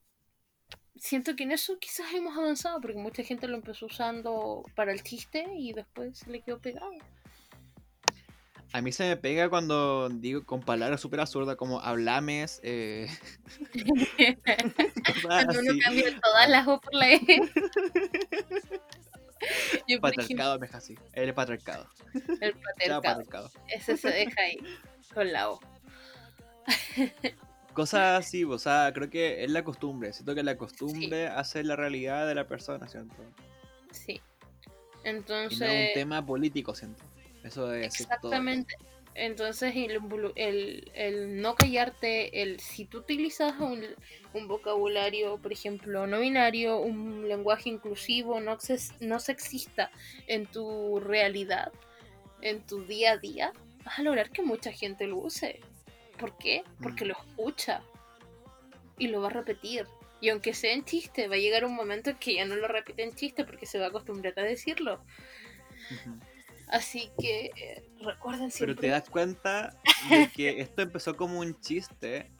[0.95, 5.03] siento que en eso quizás hemos avanzado, porque mucha gente lo empezó usando para el
[5.03, 6.91] chiste y después se le quedó pegado.
[8.73, 13.07] A mí se me pega cuando digo con palabras súper absurdas como hablames, eh,
[15.21, 17.19] Cuando uno cambia todas las O por la E.
[19.87, 20.97] Yo, por ejemplo, Patriarcado me así.
[21.11, 21.87] El patriarcado.
[22.41, 23.01] el patriarcado.
[23.01, 23.51] patriarcado.
[23.67, 24.57] Ese se deja ahí,
[25.13, 25.59] con la O.
[27.73, 30.13] Cosas así, o sea, creo que es la costumbre.
[30.13, 33.15] Siento que la costumbre hace la realidad de la persona, ¿cierto?
[33.91, 34.13] Sí.
[34.13, 35.61] Y no Entonces.
[35.61, 37.03] es un tema político, siento.
[37.43, 37.73] Eso todo.
[37.73, 38.75] Exactamente.
[39.15, 39.99] Entonces, el,
[40.35, 43.83] el, el no callarte, el si tú utilizas un,
[44.33, 48.57] un vocabulario, por ejemplo, no binario, un lenguaje inclusivo, no,
[49.01, 49.91] no sexista
[50.27, 51.71] en tu realidad,
[52.41, 53.53] en tu día a día,
[53.85, 55.59] vas a lograr que mucha gente lo use.
[56.17, 56.63] ¿Por qué?
[56.81, 57.07] Porque Mm.
[57.09, 57.81] lo escucha
[58.97, 59.87] y lo va a repetir.
[60.21, 62.67] Y aunque sea en chiste, va a llegar un momento en que ya no lo
[62.67, 65.03] repite en chiste porque se va a acostumbrar a decirlo.
[66.69, 68.75] Así que eh, recuerden Pero siempre.
[68.75, 69.77] te das cuenta
[70.09, 72.31] de que esto empezó como un chiste.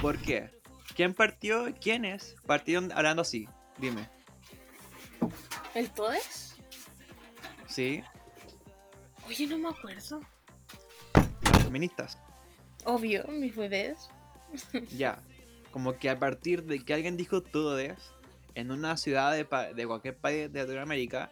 [0.00, 0.50] ¿Por qué?
[0.96, 1.66] ¿Quién partió?
[1.80, 3.46] ¿Quiénes partieron hablando así?
[3.78, 4.08] Dime.
[5.74, 6.56] ¿El Todes?
[7.66, 8.02] ¿Sí?
[9.26, 10.20] Oye, no me acuerdo.
[11.52, 12.18] Las feministas.
[12.84, 14.08] Obvio, mis bebés.
[14.96, 15.18] Ya.
[15.70, 18.12] Como que a partir de que alguien dijo todo eso
[18.54, 21.30] en una ciudad de, pa- de cualquier país de Latinoamérica.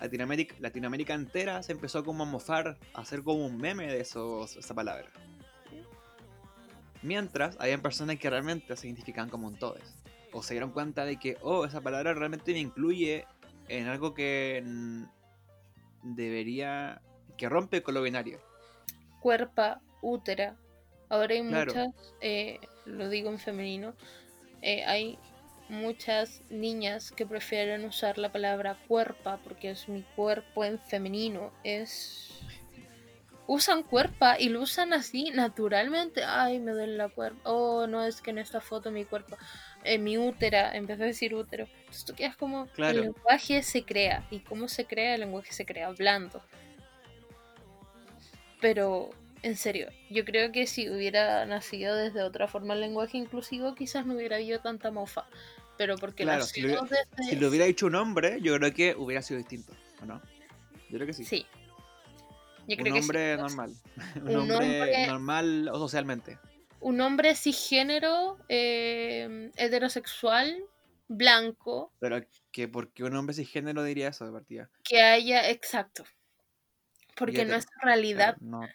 [0.00, 4.56] Latinoamérica, Latinoamérica entera se empezó como a mofar, a hacer como un meme de esos,
[4.56, 5.08] esa palabra.
[7.02, 9.94] Mientras, habían personas que realmente se identificaban como un todes.
[10.32, 13.26] O se dieron cuenta de que, oh, esa palabra realmente me incluye
[13.68, 14.64] en algo que
[16.02, 17.00] debería...
[17.36, 18.40] que rompe con lo binario.
[19.20, 20.56] Cuerpa, útera.
[21.08, 21.72] Ahora hay Claro.
[21.72, 21.88] muchas,
[22.20, 23.94] eh, lo digo en femenino,
[24.62, 25.18] eh, hay
[25.68, 31.52] muchas niñas que prefieren usar la palabra cuerpa porque es mi cuerpo en femenino.
[31.64, 32.40] Es.
[33.48, 36.24] Usan cuerpa y lo usan así naturalmente.
[36.24, 37.38] Ay, me duele la cuerpa.
[37.48, 39.36] Oh, no, es que en esta foto mi cuerpo.
[39.84, 41.68] eh, mi útera, empecé a decir útero.
[41.78, 42.66] Entonces tú quedas como.
[42.68, 42.98] Claro.
[42.98, 44.26] El lenguaje se crea.
[44.32, 45.14] ¿Y cómo se crea?
[45.14, 46.42] El lenguaje se crea hablando.
[48.60, 49.10] Pero,
[49.42, 54.06] en serio, yo creo que si hubiera nacido desde otra forma el lenguaje inclusivo, quizás
[54.06, 55.26] no hubiera habido tanta mofa.
[55.78, 57.30] Pero porque Claro, si lo hubiera- desde...
[57.30, 59.72] Si lo hubiera dicho un hombre, yo creo que hubiera sido distinto,
[60.02, 60.22] ¿o no?
[60.88, 61.24] Yo creo que sí.
[61.24, 61.46] Sí.
[62.66, 63.74] Yo un que hombre normal.
[64.16, 66.38] un, Un hombre, hombre- normal o socialmente.
[66.80, 70.56] Un hombre cisgénero, eh, heterosexual,
[71.08, 74.70] blanco, Pero que porque un hombre cisgénero diría eso de partida.
[74.82, 75.48] que haya...
[75.50, 76.04] Exacto.
[77.16, 78.36] Porque no es realidad.
[78.38, 78.68] Claro, no.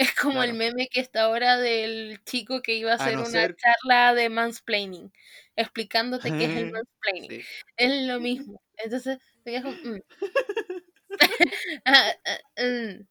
[0.00, 3.20] Es como el meme que está ahora del chico que iba a A hacer no
[3.20, 5.12] una ser- charla de mansplaining,
[5.56, 7.30] explicándote qué es el mansplaining.
[7.30, 7.40] Sí.
[7.76, 8.62] Es lo mismo.
[8.78, 10.00] Entonces, te mm.
[11.84, 13.06] Ah, ah, mm.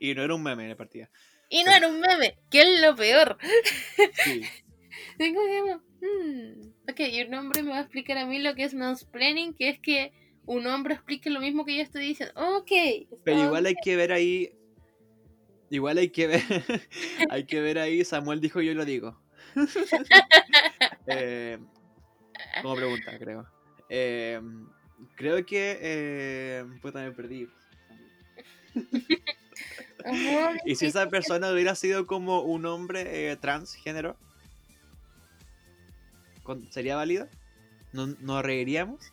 [0.00, 1.10] Y no era un meme de partida.
[1.48, 3.38] Y no era un meme, que es lo peor.
[4.24, 4.42] Sí.
[5.16, 6.90] Tengo que mm.
[6.90, 9.68] Ok, y un hombre me va a explicar a mí lo que es mansplaining, que
[9.68, 10.12] es que
[10.44, 12.34] un hombre explique lo mismo que yo estoy diciendo.
[12.34, 12.72] Ok.
[13.24, 14.57] Pero igual hay que ver ahí.
[15.70, 16.42] Igual hay que ver.
[17.30, 18.04] hay que ver ahí.
[18.04, 19.18] Samuel dijo yo lo digo.
[21.06, 21.58] Eh,
[22.62, 23.46] como pregunta, creo.
[23.88, 24.40] Eh,
[25.16, 25.78] creo que.
[25.80, 27.48] Eh, puta, me perdí.
[30.64, 34.16] Y si esa persona hubiera sido como un hombre transgénero,
[36.70, 37.28] ¿sería válido?
[37.92, 39.12] ¿No- ¿Nos reiríamos?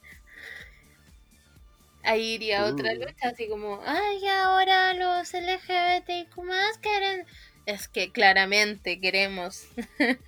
[2.05, 7.25] Ahí iría otra lucha, así como, ay, ahora los LGBTQ más quieren.
[7.65, 9.65] Es que claramente queremos.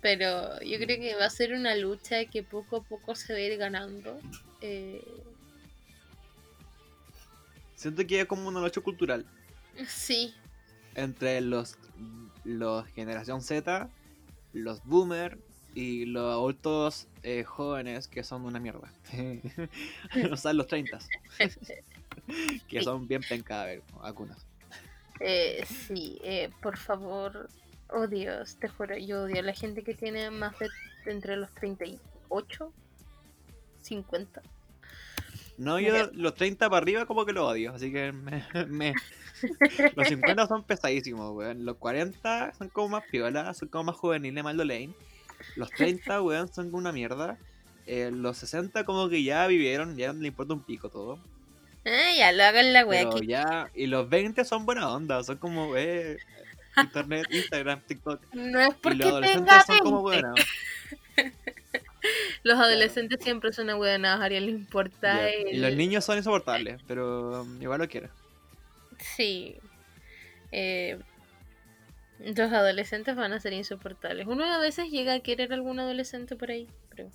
[0.00, 3.38] Pero yo creo que va a ser una lucha que poco a poco se va
[3.38, 4.20] a ir ganando.
[4.60, 5.02] Eh,
[7.74, 9.26] Siento que es como una lucha cultural
[9.86, 10.34] sí,
[10.94, 11.76] entre los,
[12.44, 13.90] los generación Z,
[14.52, 15.38] los boomer
[15.76, 18.90] y los adultos eh, jóvenes que son una mierda.
[20.32, 20.98] o sea, los 30.
[22.68, 24.38] que son bien penca, a ver, algunos.
[25.20, 27.50] eh, sí, eh, por favor,
[27.90, 30.68] oh Dios, te juro, yo odio a la gente que tiene más de,
[31.04, 32.00] entre los 30 y
[32.30, 32.72] 8,
[33.82, 34.40] 50.
[35.58, 38.94] No, yo los 30 para arriba como que lo odio, así que me, me-
[39.94, 41.66] los 50 son pesadísimos, weón.
[41.66, 44.94] Los 40 son como más piolas, son como más juveniles, más Lane.
[45.54, 47.38] Los 30, weón, son como una mierda.
[47.86, 51.18] Eh, los 60 como que ya vivieron, ya no le importa un pico todo.
[51.84, 55.36] Ah, ya lo hagan la wea que ya, y los 20 son buena onda, son
[55.36, 56.18] como, eh,
[56.76, 58.20] internet, Instagram, TikTok.
[58.34, 60.28] no es Y porque los adolescentes tenga son como 20.
[60.28, 60.46] buenas.
[62.44, 65.56] Los adolescentes siempre son ahueonados, a Ariel le importa el...
[65.56, 68.08] Y los niños son insoportables, pero um, igual lo quiero.
[68.98, 69.56] Sí.
[70.52, 70.98] Eh,
[72.34, 74.26] los adolescentes van a ser insoportables.
[74.26, 77.10] Uno a veces llega a querer algún adolescente por ahí, pero...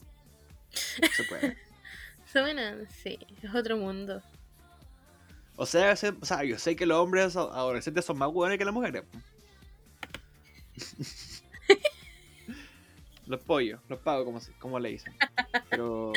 [0.72, 1.58] Se puede.
[2.32, 4.22] Suena, sí, es otro mundo.
[5.58, 8.58] O sea, se- o sea, yo sé que los hombres a- adolescentes son más buenos
[8.58, 9.04] que las mujeres.
[13.28, 15.14] los pollos, los pago como, como le dicen.
[15.70, 16.14] Pero.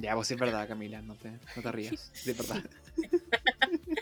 [0.00, 2.10] Ya, pues sí es verdad, Camila, no te, no te rías.
[2.12, 2.62] Sí es verdad.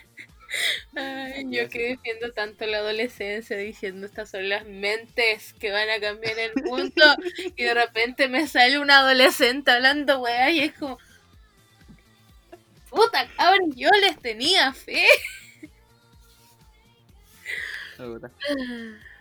[0.95, 6.01] Ay, yo que defiendo tanto la adolescencia diciendo estas son las mentes que van a
[6.01, 7.05] cambiar el mundo
[7.57, 10.99] y de repente me sale un adolescente hablando weá y es como
[12.91, 15.05] puta cabrón yo les tenía fe.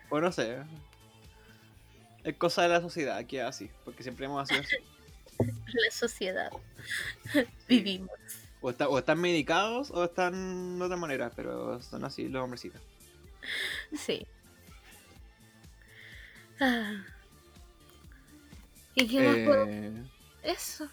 [0.09, 0.57] O no sé.
[2.23, 4.75] Es cosa de la sociedad que es así, porque siempre hemos sido así.
[5.39, 6.51] la sociedad
[7.67, 8.11] vivimos
[8.67, 12.81] O, está- o están medicados o están de otra manera, pero son así los hombrecitos.
[13.97, 14.25] sí
[16.59, 17.01] Ah.
[18.95, 19.93] y qué más puedo- Eh,
[20.43, 20.89] eso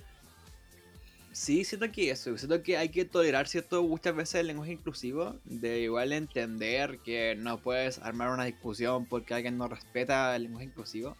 [1.32, 5.36] Sí, siento que eso, siento que hay que tolerar cierto muchas veces el lenguaje inclusivo,
[5.44, 10.66] de igual entender que no puedes armar una discusión porque alguien no respeta el lenguaje
[10.66, 11.16] inclusivo.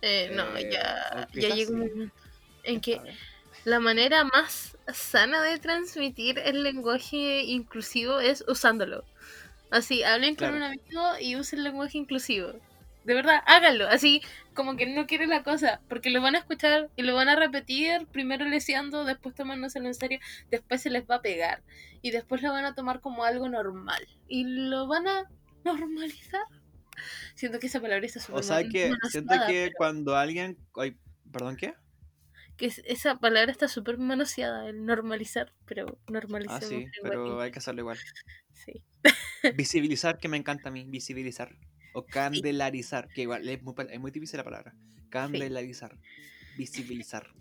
[0.00, 2.14] Eh, no Eh, ya ya llegó un momento
[2.62, 2.98] en que.
[3.64, 9.04] La manera más sana de transmitir el lenguaje inclusivo es usándolo.
[9.70, 12.52] Así, hablen con un amigo y usen el lenguaje inclusivo.
[13.04, 13.86] De verdad, háganlo.
[13.88, 14.20] Así
[14.54, 15.80] como que no quieren la cosa.
[15.88, 18.06] Porque lo van a escuchar y lo van a repetir.
[18.12, 20.18] Primero leseando, después tomándoselo en serio.
[20.50, 21.62] Después se les va a pegar.
[22.02, 24.06] Y después lo van a tomar como algo normal.
[24.26, 25.30] Y lo van a
[25.64, 26.42] normalizar.
[27.34, 30.58] Siento que esa palabra está súper O sea que siento que pero- cuando alguien...
[30.76, 30.96] ay,
[31.32, 31.74] ¿Perdón qué?
[32.60, 37.50] Que es- esa palabra está súper manoseada, el normalizar, pero Ah, normalicemos sí, pero hay
[37.50, 37.98] que hacerlo igual.
[38.52, 38.82] Sí.
[39.56, 41.56] Visibilizar, que me encanta a mí, visibilizar.
[41.94, 44.74] O candelarizar, que igual es muy, es muy difícil la palabra.
[45.08, 45.96] Candelarizar,
[46.58, 47.32] visibilizar.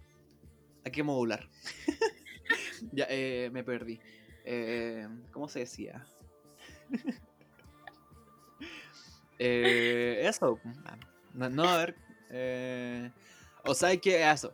[0.85, 1.49] Hay que modular.
[2.93, 3.99] ya, eh, me perdí.
[4.45, 6.05] Eh, ¿Cómo se decía?
[9.41, 10.59] Eh, eso.
[10.85, 10.97] ah,
[11.33, 11.95] No, no, a ver.
[12.29, 13.09] eh,
[13.63, 14.53] o sea, que eso.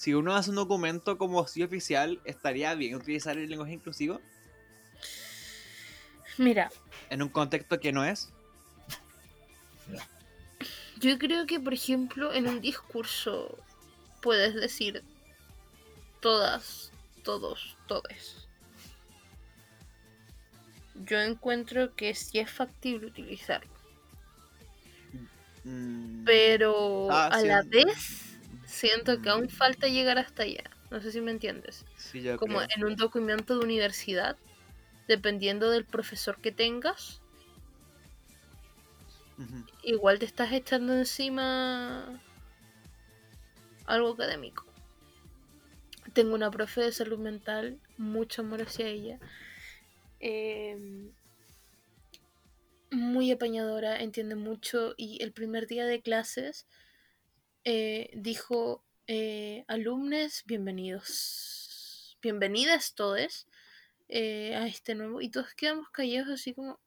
[0.00, 4.18] Si uno hace un documento como si oficial, estaría bien utilizar el lenguaje inclusivo.
[6.38, 6.70] Mira,
[7.10, 8.32] en un contexto que no es.
[10.98, 13.58] yo creo que, por ejemplo, en un discurso
[14.22, 15.04] puedes decir
[16.20, 18.48] todas, todos, todes.
[20.94, 23.70] Yo encuentro que sí es factible utilizarlo,
[25.64, 28.29] Mm, pero Ah, a sí, la vez
[28.80, 30.64] siento que aún falta llegar hasta allá.
[30.90, 31.84] No sé si me entiendes.
[31.96, 32.68] sí, yo como creo.
[32.76, 34.36] en un documento de universidad,
[35.06, 37.20] dependiendo del profesor que tengas,
[39.82, 42.20] igual te estás echando encima
[43.86, 44.64] algo académico.
[46.12, 49.18] Tengo una profe de salud mental, mucho amor hacia ella.
[50.22, 51.12] em,
[52.90, 56.66] muy apañadora, entiende mucho y el primer día de clases
[57.64, 63.46] eh, dijo, eh, alumnos, bienvenidos, bienvenidas todos
[64.08, 66.80] eh, a este nuevo, y todos quedamos callados así como,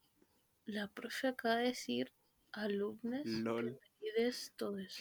[0.65, 2.11] la profe acaba de decir,
[2.51, 3.79] alumnos, Lol.
[4.01, 4.99] bienvenidos todos.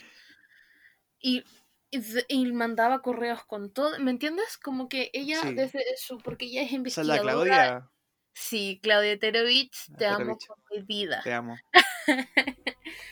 [1.20, 1.44] Y,
[2.28, 4.58] y, mandaba correos con todo, ¿me entiendes?
[4.58, 5.54] Como que ella Sí.
[5.54, 7.54] desde su, porque ella es Esa es la investigadora.
[7.54, 7.90] Claudia.
[8.34, 11.20] Sí, Claudia Terovich, te amo con mi vida.
[11.22, 11.56] Te amo.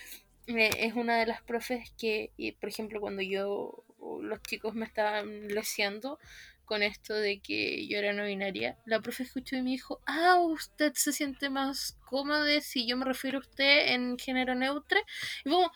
[0.57, 3.85] Eh, es una de las profes que, y, por ejemplo, cuando yo,
[4.21, 6.19] los chicos me estaban leseando
[6.65, 10.37] con esto de que yo era no binaria, la profe escuchó y me dijo, ah,
[10.39, 15.01] usted se siente más cómoda si yo me refiero a usted en género neutro.
[15.45, 15.73] Y como,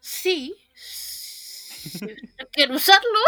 [0.00, 3.18] sí, si usted quiere usarlo.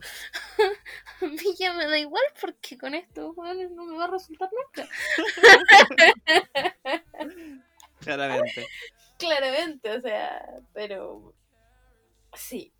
[1.22, 4.50] A mí ya me da igual porque con esto bueno, no me va a resultar
[4.52, 4.86] nunca.
[8.00, 8.66] Claramente.
[9.26, 11.34] Claramente, o sea, pero
[12.36, 12.72] Sí.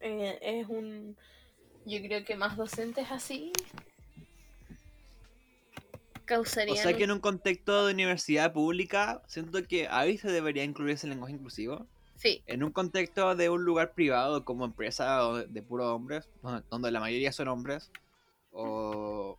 [0.00, 1.16] Eh, es un.
[1.86, 3.52] Yo creo que más docentes así.
[6.16, 6.76] O Causarían.
[6.78, 11.06] sea que en un contexto de universidad pública, siento que ahí se debería incluir ese
[11.06, 11.86] lenguaje inclusivo.
[12.16, 16.30] Sí, En un contexto de un lugar privado como empresa o de, puros hombres,
[16.70, 17.90] donde, la mayoría son hombres,
[18.52, 19.36] o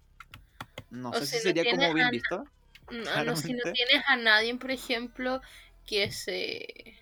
[0.91, 2.43] no O sé si no sería como bien visto.
[2.89, 5.41] No, no, si no tienes a nadie, por ejemplo,
[5.85, 6.95] que se.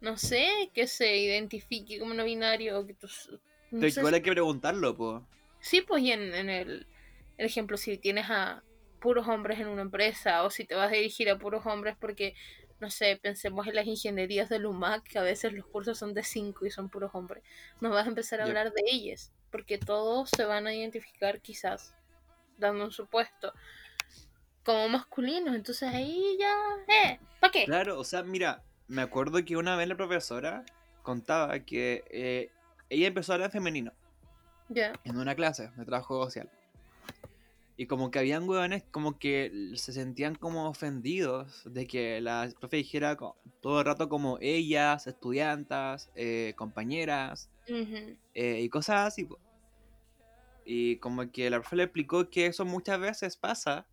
[0.00, 3.28] No sé, que se identifique como no binario o que tus.
[3.70, 5.22] no Pero sé igual si- hay que preguntarlo, pues.
[5.60, 6.86] Sí, pues y en, en el,
[7.38, 8.62] el ejemplo, si tienes a
[9.00, 12.34] puros hombres en una empresa o si te vas a dirigir a puros hombres porque,
[12.80, 16.22] no sé, pensemos en las ingenierías del UMAC, que a veces los cursos son de
[16.22, 17.42] 5 y son puros hombres,
[17.80, 21.94] no vas a empezar a hablar de ellas, porque todos se van a identificar quizás,
[22.58, 23.52] dando un supuesto,
[24.66, 26.52] como masculinos, entonces ahí ya,
[26.92, 27.64] eh, ¿para qué?
[27.64, 30.64] Claro, o sea, mira, me acuerdo que una vez la profesora
[31.02, 32.50] contaba que eh,
[32.90, 33.92] ella empezó a hablar en femenino
[34.68, 36.50] Ya, en una clase de trabajo social.
[37.76, 42.78] Y como que habían hueones como que se sentían como ofendidos de que la profe
[42.78, 43.16] dijera
[43.60, 49.28] todo el rato como ellas, estudiantas, eh, compañeras ujú, eh, y cosas así.
[50.64, 53.86] Y como que la profe le explicó que eso muchas veces pasa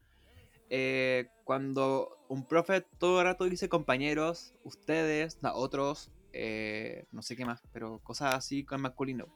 [0.75, 7.35] eh, cuando un profe todo el rato dice compañeros, ustedes, no, otros, eh, no sé
[7.35, 9.27] qué más, pero cosas así con masculino.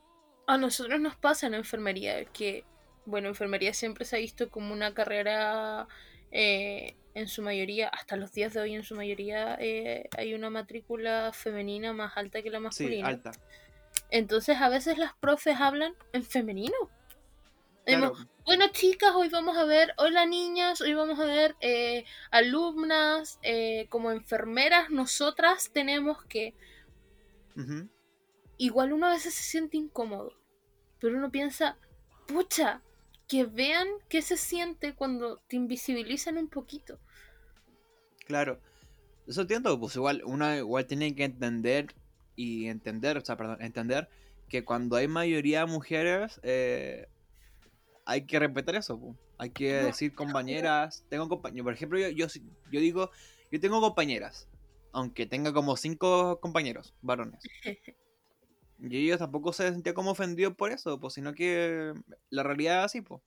[0.47, 2.63] A nosotros nos pasa en enfermería que,
[3.05, 5.87] bueno, enfermería siempre se ha visto como una carrera,
[6.31, 10.49] eh, en su mayoría, hasta los días de hoy en su mayoría, eh, hay una
[10.49, 13.07] matrícula femenina más alta que la Sí, masculina.
[13.09, 13.31] alta.
[14.09, 16.75] Entonces a veces las profes hablan en femenino.
[17.85, 18.15] Claro,
[18.47, 23.87] bueno chicas, hoy vamos a ver, hola niñas, hoy vamos a ver eh, alumnas, eh,
[23.89, 26.55] como enfermeras, nosotras tenemos que
[28.57, 30.31] igual uno a veces se siente incómodo,
[30.97, 31.77] pero uno piensa,
[32.25, 32.81] pucha,
[33.27, 36.99] que vean qué se siente cuando te invisibilizan un poquito.
[38.25, 38.61] claro.
[39.27, 41.93] Eso entiendo, pues igual, uno igual tiene que entender
[42.37, 44.07] y entender, o sea, perdón, entender
[44.47, 47.09] que cuando hay mayoría de mujeres, eh,
[48.07, 49.15] hay que respetar eso, pues.
[49.37, 52.27] Hay que decir compañeras, tengo compañeros, por ejemplo, yo, yo,
[52.71, 53.11] yo digo,
[53.51, 54.47] yo tengo compañeras,
[54.93, 57.43] aunque tenga como cinco compañeros, varones.
[58.79, 61.93] Y ellos tampoco se sentían como ofendidos por eso, pues, sino que
[62.29, 63.23] la realidad es así, pues.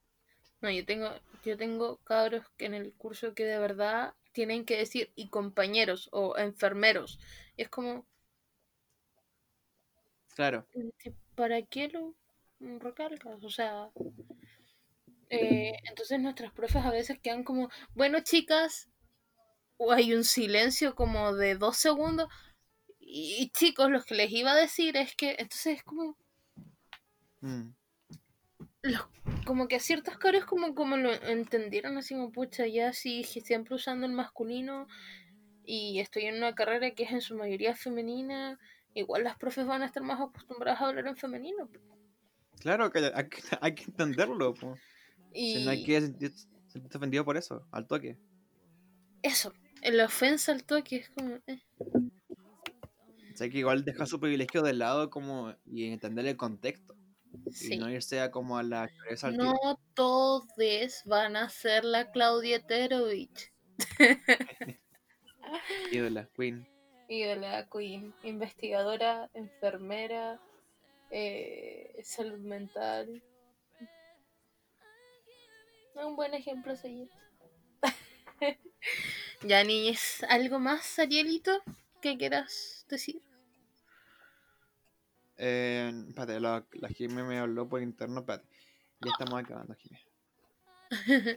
[0.61, 1.09] No, yo tengo,
[1.45, 6.09] yo tengo cabros que en el curso que de verdad tienen que decir y compañeros
[6.13, 7.19] o enfermeros.
[7.57, 8.07] Y es como,
[10.37, 10.65] Claro,
[11.35, 12.15] ¿para qué lo
[12.61, 13.43] recalcas?
[13.43, 13.91] O sea,
[15.31, 18.91] eh, entonces nuestras profes a veces quedan como, bueno chicas,
[19.79, 22.29] o hay un silencio como de dos segundos.
[23.01, 26.17] Y, y chicos, lo que les iba a decir es que, entonces es como,
[27.43, 27.75] mm,
[28.83, 29.09] los-
[29.47, 33.75] como que a ciertos caros como, como lo entendieron así como, pucha, ya sí, siempre
[33.75, 34.87] usando el masculino
[35.65, 38.59] y estoy en una carrera que es en su mayoría femenina,
[38.95, 41.71] igual las profes van a estar más acostumbradas a hablar en femenino.
[42.61, 44.81] claro que hay, que hay que entenderlo, pues.
[45.33, 46.35] Y Si no hay que sentir-
[46.69, 48.17] sentirse ofendido por eso, al toque.
[49.23, 49.53] eso,
[49.83, 51.37] la ofensa al toque es como...
[51.47, 51.63] eh.
[53.33, 56.95] O sea, que igual deja su privilegio de lado como y entender el contexto.
[57.53, 57.75] Sí.
[57.75, 59.55] Y no irse a como a la cabeza al No
[59.95, 60.47] todos
[61.07, 63.53] van a ser la Claudia Terovich.
[65.93, 66.69] Ídola, Queen.
[67.09, 70.41] Y de la Queen, investigadora, enfermera,
[71.11, 73.23] eh, salud mental.
[76.05, 77.11] Un buen ejemplo a seguir.
[79.43, 81.63] ya, niñez, ¿algo más, Arielito,
[82.01, 83.23] que quieras decir?
[85.37, 88.49] Eh, espérate, la, la Jimmy me habló por interno, espérate.
[89.01, 89.99] Ya estamos acabando, Jimmy.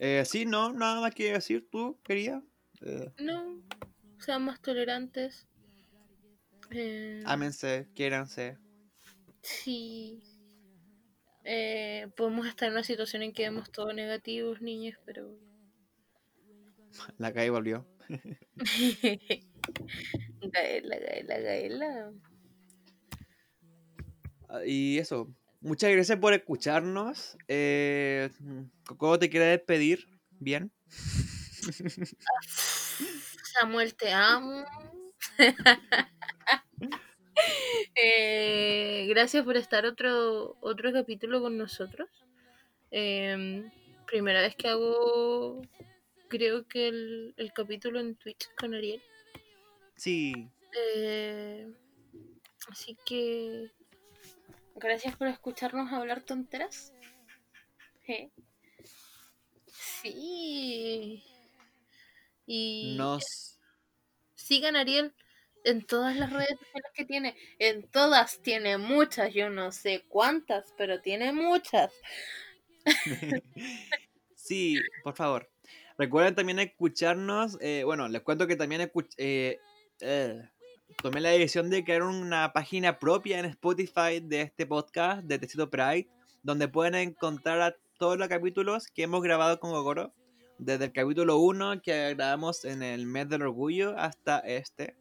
[0.00, 2.40] Eh, sí, no, nada más que decir tú, quería.
[2.82, 3.60] Eh, No,
[4.20, 5.48] sean más tolerantes.
[6.70, 8.58] Eh, ámense, quiéranse.
[9.48, 10.20] Sí.
[11.44, 15.34] Eh, podemos estar en una situación en que vemos todo negativos, niños, pero...
[17.16, 17.86] La calle volvió.
[20.52, 22.12] Gaela, Gaela, Gaela.
[24.66, 25.34] Y eso.
[25.60, 27.36] Muchas gracias por escucharnos.
[27.48, 28.30] Eh,
[28.84, 30.06] Coco te quiere despedir.
[30.38, 30.70] Bien.
[33.58, 34.64] Samuel, te amo.
[38.00, 42.08] Eh, gracias por estar otro, otro capítulo con nosotros.
[42.92, 43.68] Eh,
[44.06, 45.62] primera vez que hago
[46.28, 49.02] creo que el, el capítulo en Twitch con Ariel.
[49.96, 50.48] Sí.
[50.96, 51.66] Eh,
[52.68, 53.72] así que
[54.76, 56.92] gracias por escucarnos hablar tonteras.
[58.06, 58.30] Sí.
[62.46, 63.58] Y Nos.
[64.34, 65.12] sigan Ariel
[65.64, 67.36] en todas las redes sociales que tiene.
[67.58, 71.92] En todas tiene muchas, yo no sé cuántas, pero tiene muchas.
[74.34, 75.50] sí, por favor.
[75.98, 77.58] Recuerden también escucharnos.
[77.60, 79.58] eh, bueno, les cuento que también eh,
[80.00, 80.42] eh,
[81.02, 85.68] tomé la decisión de crear una página propia en Spotify de este podcast de Tecito
[85.68, 86.08] Pride,
[86.42, 90.14] donde pueden encontrar a todos los capítulos que hemos grabado con Gogoro,
[90.58, 94.96] desde el capítulo 1 que grabamos en el mes del orgullo hasta este.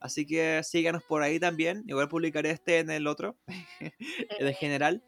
[0.00, 1.84] Así que síganos por ahí también.
[1.86, 3.36] Igual publicaré este en el otro,
[4.40, 5.04] de general.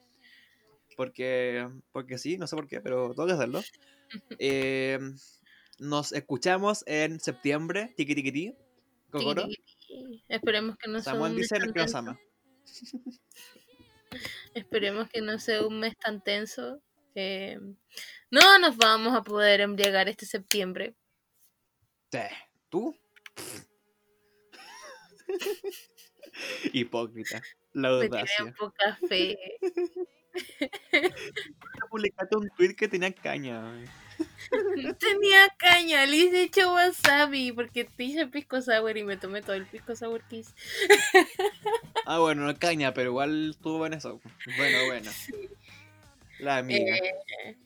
[0.97, 3.63] Porque, porque sí, no sé por qué, pero tengo que hacerlo.
[4.39, 4.99] Eh,
[5.79, 8.55] nos escuchamos en septiembre, tiki tiki ti,
[9.11, 9.47] Kokoro.
[10.29, 11.97] Esperemos que no sea Samuel un mes dice tan tenso.
[11.97, 12.21] ama.
[14.55, 16.83] Esperemos que no sea un mes tan tenso.
[17.15, 17.59] Eh,
[18.31, 20.95] no nos vamos a poder embriagar este septiembre.
[22.11, 22.19] Sí.
[22.69, 22.95] ¿Tú?
[26.73, 27.43] Hipócrita.
[27.73, 28.37] La Me audacia.
[28.37, 29.39] tienen poca fe.
[31.91, 33.63] Publicaste un tweet que tenía caña.
[34.99, 39.55] tenía caña, le hice hecho wasabi porque te hice pisco sour y me tomé todo
[39.55, 40.53] el pisco sour que hice.
[42.05, 44.21] Ah, bueno, no caña, pero igual estuvo en eso.
[44.57, 45.09] Bueno, bueno.
[46.41, 46.97] La amiga.
[46.97, 47.57] Eh,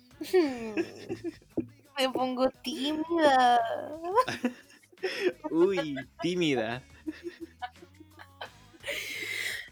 [1.98, 3.58] me pongo tímida.
[5.50, 6.82] Uy, tímida.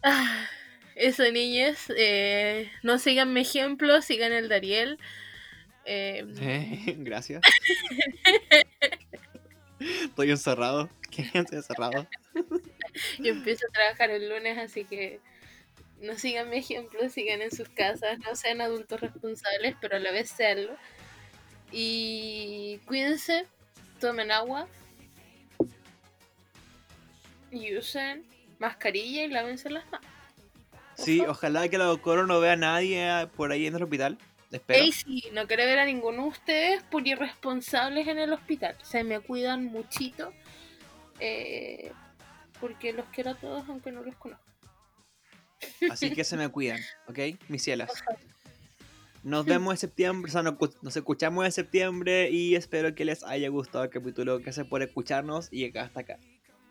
[0.03, 0.47] Ah,
[0.95, 1.91] eso, niñas.
[1.97, 4.99] eh, no sigan mi ejemplo, sigan el de Ariel.
[5.85, 7.43] Eh, Eh, Gracias.
[9.81, 10.89] Estoy encerrado.
[11.11, 12.07] Quédense encerrado.
[13.19, 15.21] yo empiezo a trabajar el lunes, así que
[16.01, 20.11] no sigan mi ejemplo, sigan en sus casas, no sean adultos responsables, pero a la
[20.13, 20.77] vez seanlo.
[21.73, 23.47] Y cuídense,
[24.01, 24.69] tomen agua
[27.57, 28.25] y usen
[28.59, 30.07] mascarilla y lávense las manos.
[30.97, 34.19] Sí, ojalá que la doctora no vea a nadie ah, por ahí en el hospital.
[34.53, 34.85] Espero.
[34.85, 38.77] Ey, sí, no quiero ver a ninguno de ustedes por irresponsables en el hospital.
[38.83, 40.33] Se me cuidan muchito.
[41.21, 41.91] eh,
[42.61, 44.45] porque los quiero a todos, aunque no los conozco.
[45.91, 47.19] Así que se me cuidan, ¿ok?
[47.49, 47.91] Mis cielas.
[49.23, 53.05] Nos vemos en septiembre, o sea, nos, cu- nos escuchamos en septiembre y espero que
[53.05, 54.39] les haya gustado el capítulo.
[54.39, 56.19] Gracias por escucharnos y llegar hasta acá.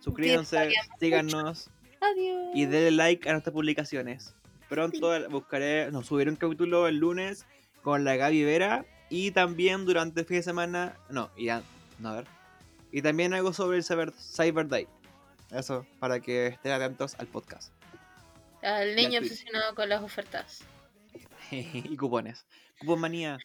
[0.03, 0.69] Suscríbanse,
[0.99, 1.69] síganos
[2.01, 2.51] Adiós.
[2.53, 4.35] y denle like a nuestras publicaciones.
[4.67, 7.45] Pronto buscaré, nos subiré un capítulo el lunes
[7.83, 11.63] con la Gaby Vera y también durante el fin de semana, no, ya,
[11.99, 12.25] no, a ver.
[12.91, 14.87] Y también algo sobre el Cyber, Cyber Day.
[15.51, 17.71] Eso, para que estén atentos al podcast.
[18.61, 20.65] Al niño obsesionado con las ofertas.
[21.51, 22.45] y cupones.
[22.79, 23.37] Cupón manía.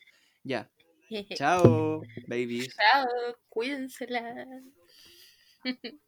[0.43, 0.69] Ya.
[1.35, 2.75] Chao, babies.
[2.75, 3.07] Chao,
[3.49, 4.45] cuídensela.